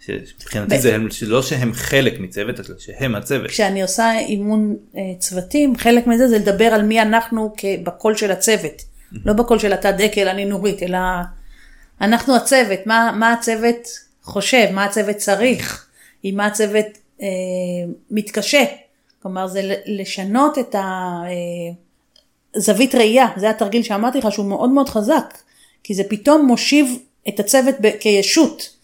שמבחינתי 0.06 0.78
זה 0.78 0.94
הם- 0.94 1.08
לא 1.22 1.42
שהם 1.42 1.72
חלק 1.74 2.20
מצוות, 2.20 2.60
אלא 2.60 2.78
שהם 2.78 3.14
הצוות. 3.14 3.50
כשאני 3.50 3.82
עושה 3.82 4.18
אימון 4.18 4.76
אה, 4.96 5.00
צוותים, 5.18 5.76
חלק 5.76 6.06
מזה 6.06 6.28
זה 6.28 6.38
לדבר 6.38 6.64
על 6.64 6.82
מי 6.82 7.02
אנחנו 7.02 7.52
בקול 7.82 8.16
של 8.16 8.30
הצוות. 8.30 8.82
לא 9.24 9.32
בקול 9.32 9.58
של 9.58 9.74
אתה 9.74 9.92
דקל, 9.92 10.28
אני 10.28 10.44
נורית, 10.44 10.82
אלא 10.82 10.98
אנחנו 12.00 12.36
הצוות, 12.36 12.78
מה, 12.86 13.12
מה 13.18 13.32
הצוות 13.32 13.88
חושב, 14.22 14.66
מה 14.72 14.84
הצוות 14.84 15.16
צריך, 15.16 15.86
עם 16.22 16.36
מה 16.36 16.46
הצוות 16.46 16.86
אה, 17.22 17.26
מתקשה. 18.10 18.64
כלומר, 19.22 19.46
זה 19.46 19.60
לשנות 19.86 20.58
את 20.58 20.74
הזווית 22.56 22.94
ראייה, 22.94 23.26
זה 23.36 23.50
התרגיל 23.50 23.82
שאמרתי 23.82 24.18
לך 24.18 24.32
שהוא 24.32 24.46
מאוד 24.46 24.70
מאוד 24.70 24.88
חזק, 24.88 25.38
כי 25.82 25.94
זה 25.94 26.02
פתאום 26.08 26.46
מושיב 26.46 26.86
את 27.28 27.40
הצוות 27.40 27.74
ב- 27.80 27.90
כישות. 28.00 28.75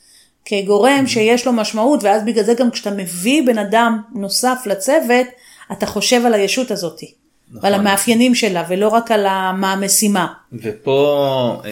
כגורם 0.44 1.06
שיש 1.06 1.46
לו 1.46 1.52
משמעות, 1.52 2.02
ואז 2.02 2.24
בגלל 2.24 2.44
זה 2.44 2.54
גם 2.54 2.70
כשאתה 2.70 2.90
מביא 2.90 3.46
בן 3.46 3.58
אדם 3.58 4.00
נוסף 4.14 4.58
לצוות, 4.66 5.26
אתה 5.72 5.86
חושב 5.86 6.26
על 6.26 6.34
הישות 6.34 6.70
הזאת. 6.70 7.00
נכון. 7.52 7.64
ועל 7.64 7.74
המאפיינים 7.74 8.34
שלה, 8.34 8.64
ולא 8.68 8.88
רק 8.88 9.10
על 9.10 9.26
מה 9.52 9.72
המשימה. 9.72 10.26
ופה 10.52 11.62
אה, 11.64 11.70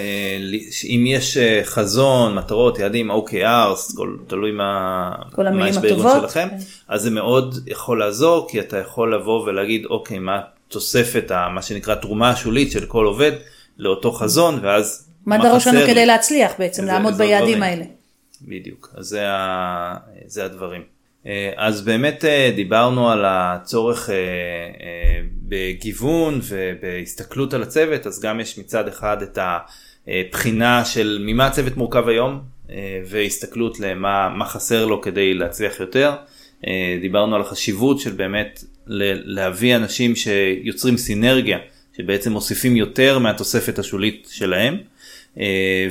אם 0.85 1.05
יש 1.07 1.37
אה, 1.37 1.61
חזון, 1.65 2.35
מטרות, 2.35 2.79
יעדים, 2.79 3.11
OKRs, 3.11 3.97
כל, 3.97 4.17
תלוי 4.27 4.53
מה, 4.53 5.13
כל 5.35 5.49
מה 5.49 5.69
יש 5.69 5.77
בארגון 5.77 6.21
שלכם, 6.21 6.49
כן. 6.51 6.57
אז 6.89 7.03
זה 7.03 7.11
מאוד 7.11 7.59
יכול 7.67 8.01
לעזור 8.01 8.49
כי 8.51 8.61
אתה 8.61 8.79
יכול 8.79 9.15
לבוא 9.15 9.41
ולהגיד 9.41 9.85
אוקיי 9.85 10.19
מה 10.19 10.41
תוספת, 10.69 11.33
מה 11.55 11.63
שנקרא 11.63 11.95
תרומה 11.95 12.31
השולית 12.31 12.73
של 12.73 12.87
כל 12.87 13.05
עובד 13.05 13.33
לאותו 13.79 14.13
חזון 14.13 14.59
ואז 14.63 15.09
מה 15.27 15.39
דרוש 15.39 15.67
לנו? 15.67 15.81
כדי 15.87 16.07
להצליח 16.07 16.53
בעצם, 16.59 16.85
לעמוד 16.85 17.15
ביעדים. 17.15 17.63
האלה. 17.63 17.85
בדיוק, 18.43 18.95
אז 18.97 19.07
זה, 19.07 19.29
ה... 19.29 19.97
זה 20.27 20.45
הדברים. 20.45 20.83
אה, 21.27 21.53
אז 21.57 21.83
באמת 21.85 22.25
אה, 22.25 22.53
דיברנו 22.57 23.11
על 23.11 23.25
הצורך 23.27 24.11
אה, 24.11 24.15
בגיוון 25.43 26.41
ובהסתכלות 26.49 27.55
על 27.55 27.63
הצוות, 27.63 28.07
אז 28.07 28.21
גם 28.21 28.41
יש 28.41 28.59
מצד 28.59 28.89
אחד 28.89 29.23
את 29.23 29.39
הבחינה 29.43 30.85
של 30.85 31.25
ממה 31.27 31.47
הצוות 31.47 31.77
מורכב 31.77 32.09
היום, 32.09 32.41
והסתכלות 33.07 33.81
למה 33.81 34.29
מה 34.29 34.45
חסר 34.45 34.87
לו 34.87 35.01
כדי 35.01 35.35
להצליח 35.35 35.81
יותר. 35.81 36.13
דיברנו 37.01 37.37
על 37.37 37.43
החשיבות 37.43 38.01
של 38.01 38.13
באמת 38.13 38.65
להביא 38.87 39.77
אנשים 39.77 40.17
שיוצרים 40.17 40.97
סינרגיה, 40.97 41.59
שבעצם 41.97 42.33
מוסיפים 42.33 42.77
יותר 42.77 43.19
מהתוספת 43.19 43.79
השולית 43.79 44.29
שלהם. 44.31 44.77
אה, 45.39 45.89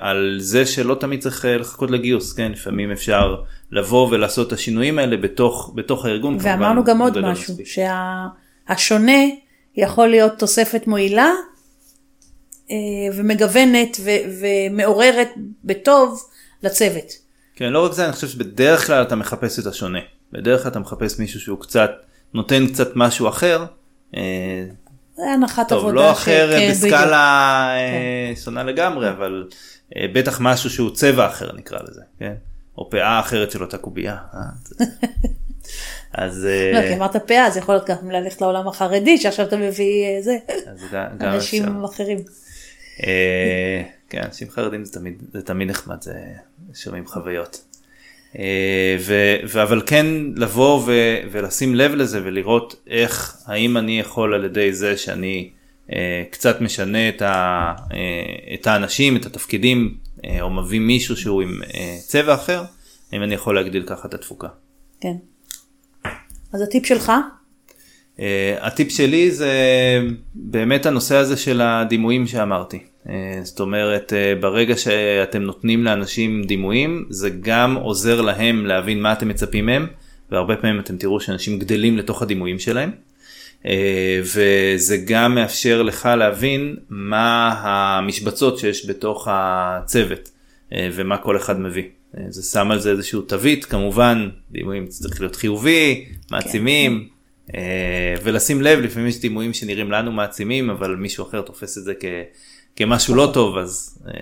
ועל 0.00 0.36
זה 0.38 0.66
שלא 0.66 0.94
תמיד 1.00 1.20
צריך 1.20 1.44
אה, 1.44 1.56
לחכות 1.56 1.90
לגיוס, 1.90 2.32
כן, 2.32 2.52
לפעמים 2.52 2.90
אפשר 2.90 3.36
לבוא 3.70 4.08
ולעשות 4.10 4.48
את 4.48 4.52
השינויים 4.52 4.98
האלה 4.98 5.16
בתוך, 5.16 5.72
בתוך 5.74 6.04
הארגון. 6.04 6.38
ואמרנו 6.40 6.84
גם 6.84 7.02
עוד 7.02 7.20
משהו. 7.20 7.54
שהשונה 7.64 9.22
יכול 9.76 10.08
להיות 10.08 10.32
תוספת 10.38 10.86
מועילה 10.86 11.30
אה, 12.70 12.76
ומגוונת 13.14 13.96
ו- 14.00 14.40
ומעוררת 14.40 15.28
בטוב 15.64 16.22
לצוות. 16.62 17.12
כן, 17.56 17.72
לא 17.72 17.84
רק 17.84 17.92
זה, 17.92 18.04
אני 18.04 18.12
חושב 18.12 18.28
שבדרך 18.28 18.86
כלל 18.86 19.02
אתה 19.02 19.16
מחפש 19.16 19.58
את 19.58 19.66
השונה. 19.66 19.98
בדרך 20.32 20.62
כלל 20.62 20.70
אתה 20.70 20.78
מחפש 20.78 21.18
מישהו 21.18 21.40
שהוא 21.40 21.60
קצת, 21.60 21.90
נותן 22.34 22.66
קצת 22.66 22.88
משהו 22.96 23.28
אחר. 23.28 23.64
זה 25.16 25.30
הנחת 25.30 25.68
טוב, 25.68 25.78
עבודה. 25.78 25.94
לא 25.94 26.12
אחר 26.12 26.50
ש- 26.52 26.58
כן. 26.58 26.70
בסקאלה 26.70 27.66
אה, 27.76 28.32
שונה 28.36 28.62
לגמרי, 28.62 29.10
אבל 29.10 29.48
אה, 29.96 30.06
בטח 30.14 30.38
משהו 30.40 30.70
שהוא 30.70 30.90
צבע 30.94 31.26
אחר 31.26 31.52
נקרא 31.56 31.78
לזה, 31.88 32.00
כן? 32.18 32.32
או 32.78 32.90
פאה 32.90 33.20
אחרת 33.20 33.50
של 33.50 33.62
אותה 33.62 33.78
קובייה. 33.78 34.16
אה, 34.34 34.40
אז 36.24 36.46
לא, 36.74 36.80
כי 36.82 36.94
אמרת 36.94 37.16
פאה, 37.16 37.50
זה 37.50 37.58
יכול 37.58 37.74
להיות 37.74 37.88
גם 37.90 38.10
ללכת 38.10 38.40
לעולם 38.40 38.68
החרדי, 38.68 39.18
שעכשיו 39.18 39.46
אתה 39.46 39.56
מביא 39.56 40.20
זה, 40.20 40.36
אז 40.66 40.80
אנשים. 41.20 41.84
אחרים. 41.84 42.18
כן, 44.08 44.22
אנשים 44.24 44.50
חרדים 44.50 44.84
זה 45.32 45.42
תמיד 45.44 45.70
נחמד, 45.70 46.02
זה 46.02 46.14
שומעים 46.74 47.06
חוויות. 47.06 47.64
אה, 48.38 48.96
ו, 49.00 49.36
ו, 49.48 49.62
אבל 49.62 49.82
כן 49.86 50.06
לבוא 50.36 50.82
ו, 50.86 51.16
ולשים 51.30 51.74
לב 51.74 51.94
לזה 51.94 52.20
ולראות 52.24 52.76
איך, 52.86 53.36
האם 53.46 53.76
אני 53.76 54.00
יכול 54.00 54.34
על 54.34 54.44
ידי 54.44 54.72
זה 54.72 54.96
שאני 54.96 55.50
אה, 55.92 56.24
קצת 56.30 56.60
משנה 56.60 57.08
את, 57.08 57.22
ה, 57.22 57.74
אה, 57.92 58.54
את 58.54 58.66
האנשים, 58.66 59.16
את 59.16 59.26
התפקידים, 59.26 59.94
אה, 60.24 60.42
או 60.42 60.50
מביא 60.50 60.80
מישהו 60.80 61.16
שהוא 61.16 61.42
עם 61.42 61.60
אה, 61.74 61.96
צבע 62.06 62.34
אחר, 62.34 62.64
האם 63.12 63.22
אני 63.22 63.34
יכול 63.34 63.54
להגדיל 63.54 63.82
ככה 63.86 64.08
את 64.08 64.14
התפוקה. 64.14 64.48
כן. 65.00 65.14
אז 66.52 66.62
הטיפ 66.62 66.86
שלך? 66.86 67.12
Uh, 68.16 68.20
הטיפ 68.60 68.90
שלי 68.90 69.30
זה 69.30 69.52
באמת 70.34 70.86
הנושא 70.86 71.16
הזה 71.16 71.36
של 71.36 71.60
הדימויים 71.60 72.26
שאמרתי. 72.26 72.78
Uh, 73.06 73.10
זאת 73.42 73.60
אומרת, 73.60 74.12
uh, 74.12 74.42
ברגע 74.42 74.76
שאתם 74.76 75.42
נותנים 75.42 75.84
לאנשים 75.84 76.44
דימויים, 76.44 77.06
זה 77.10 77.30
גם 77.30 77.74
עוזר 77.74 78.20
להם 78.20 78.66
להבין 78.66 79.02
מה 79.02 79.12
אתם 79.12 79.28
מצפים 79.28 79.66
מהם, 79.66 79.86
והרבה 80.30 80.56
פעמים 80.56 80.80
אתם 80.80 80.96
תראו 80.96 81.20
שאנשים 81.20 81.58
גדלים 81.58 81.98
לתוך 81.98 82.22
הדימויים 82.22 82.58
שלהם. 82.58 82.90
Uh, 83.62 83.66
וזה 84.22 84.96
גם 85.06 85.34
מאפשר 85.34 85.82
לך 85.82 86.08
להבין 86.18 86.76
מה 86.88 87.60
המשבצות 87.62 88.58
שיש 88.58 88.90
בתוך 88.90 89.28
הצוות 89.30 90.30
ומה 90.72 91.16
כל 91.18 91.36
אחד 91.36 91.60
מביא. 91.60 91.84
זה 92.28 92.42
שם 92.42 92.70
על 92.70 92.78
זה 92.78 92.90
איזשהו 92.90 93.22
תווית, 93.22 93.64
כמובן 93.64 94.28
דימויים 94.50 94.86
צריך 94.86 95.20
להיות 95.20 95.36
חיובי, 95.36 96.04
מעצימים. 96.30 97.08
אה, 97.54 98.14
ולשים 98.22 98.62
לב 98.62 98.78
לפעמים 98.78 99.08
יש 99.08 99.20
דימויים 99.20 99.52
שנראים 99.52 99.90
לנו 99.90 100.12
מעצימים 100.12 100.70
אבל 100.70 100.96
מישהו 100.96 101.24
אחר 101.24 101.40
תופס 101.40 101.78
את 101.78 101.84
זה 101.84 101.92
כ, 102.00 102.04
כמשהו 102.76 103.14
לא 103.14 103.30
טוב 103.34 103.58
אז 103.58 103.98
אה, 104.06 104.12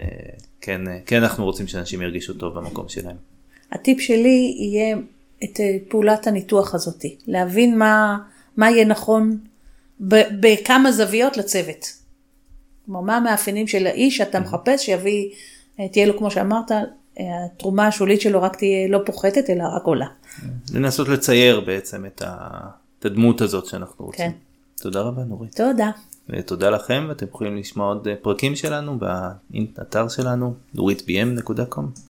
כן, 0.60 0.88
אה, 0.88 0.98
כן 1.06 1.22
אנחנו 1.22 1.44
רוצים 1.44 1.66
שאנשים 1.66 2.02
ירגישו 2.02 2.34
טוב 2.34 2.54
במקום 2.54 2.88
שלהם. 2.88 3.16
הטיפ 3.72 4.00
שלי 4.00 4.54
יהיה 4.58 4.96
את 5.44 5.60
אה, 5.60 5.76
פעולת 5.88 6.26
הניתוח 6.26 6.74
הזאתי, 6.74 7.16
להבין 7.26 7.78
מה, 7.78 8.18
מה 8.56 8.70
יהיה 8.70 8.84
נכון 8.84 9.38
בכמה 10.40 10.92
זוויות 10.92 11.36
לצוות. 11.36 11.86
כלומר, 12.86 13.00
מה 13.00 13.16
המאפיינים 13.16 13.66
של 13.66 13.86
האיש 13.86 14.16
שאתה 14.16 14.38
mm-hmm. 14.38 14.40
מחפש 14.40 14.86
שיביא, 14.86 15.28
תהיה 15.92 16.06
לו, 16.06 16.18
כמו 16.18 16.30
שאמרת, 16.30 16.70
התרומה 17.16 17.86
השולית 17.86 18.20
שלו 18.20 18.42
רק 18.42 18.56
תהיה 18.56 18.88
לא 18.88 18.98
פוחתת, 19.06 19.50
אלא 19.50 19.64
רק 19.76 19.82
עולה. 19.84 20.06
Mm-hmm. 20.06 20.44
לנסות 20.74 21.08
לצייר 21.08 21.60
בעצם 21.60 22.06
את 22.06 22.22
הדמות 23.04 23.40
הזאת 23.40 23.66
שאנחנו 23.66 24.04
רוצים. 24.04 24.30
כן. 24.30 24.36
תודה 24.80 25.00
רבה, 25.00 25.24
נורית. 25.24 25.56
תודה. 25.56 25.90
ותודה 26.28 26.70
לכם 26.70 27.06
ואתם 27.08 27.26
יכולים 27.26 27.56
לשמוע 27.56 27.86
עוד 27.86 28.08
אה, 28.08 28.14
פרקים 28.22 28.56
שלנו 28.56 28.98
באתר 28.98 30.08
שלנו 30.08 30.54
doitbm.com 30.76 32.11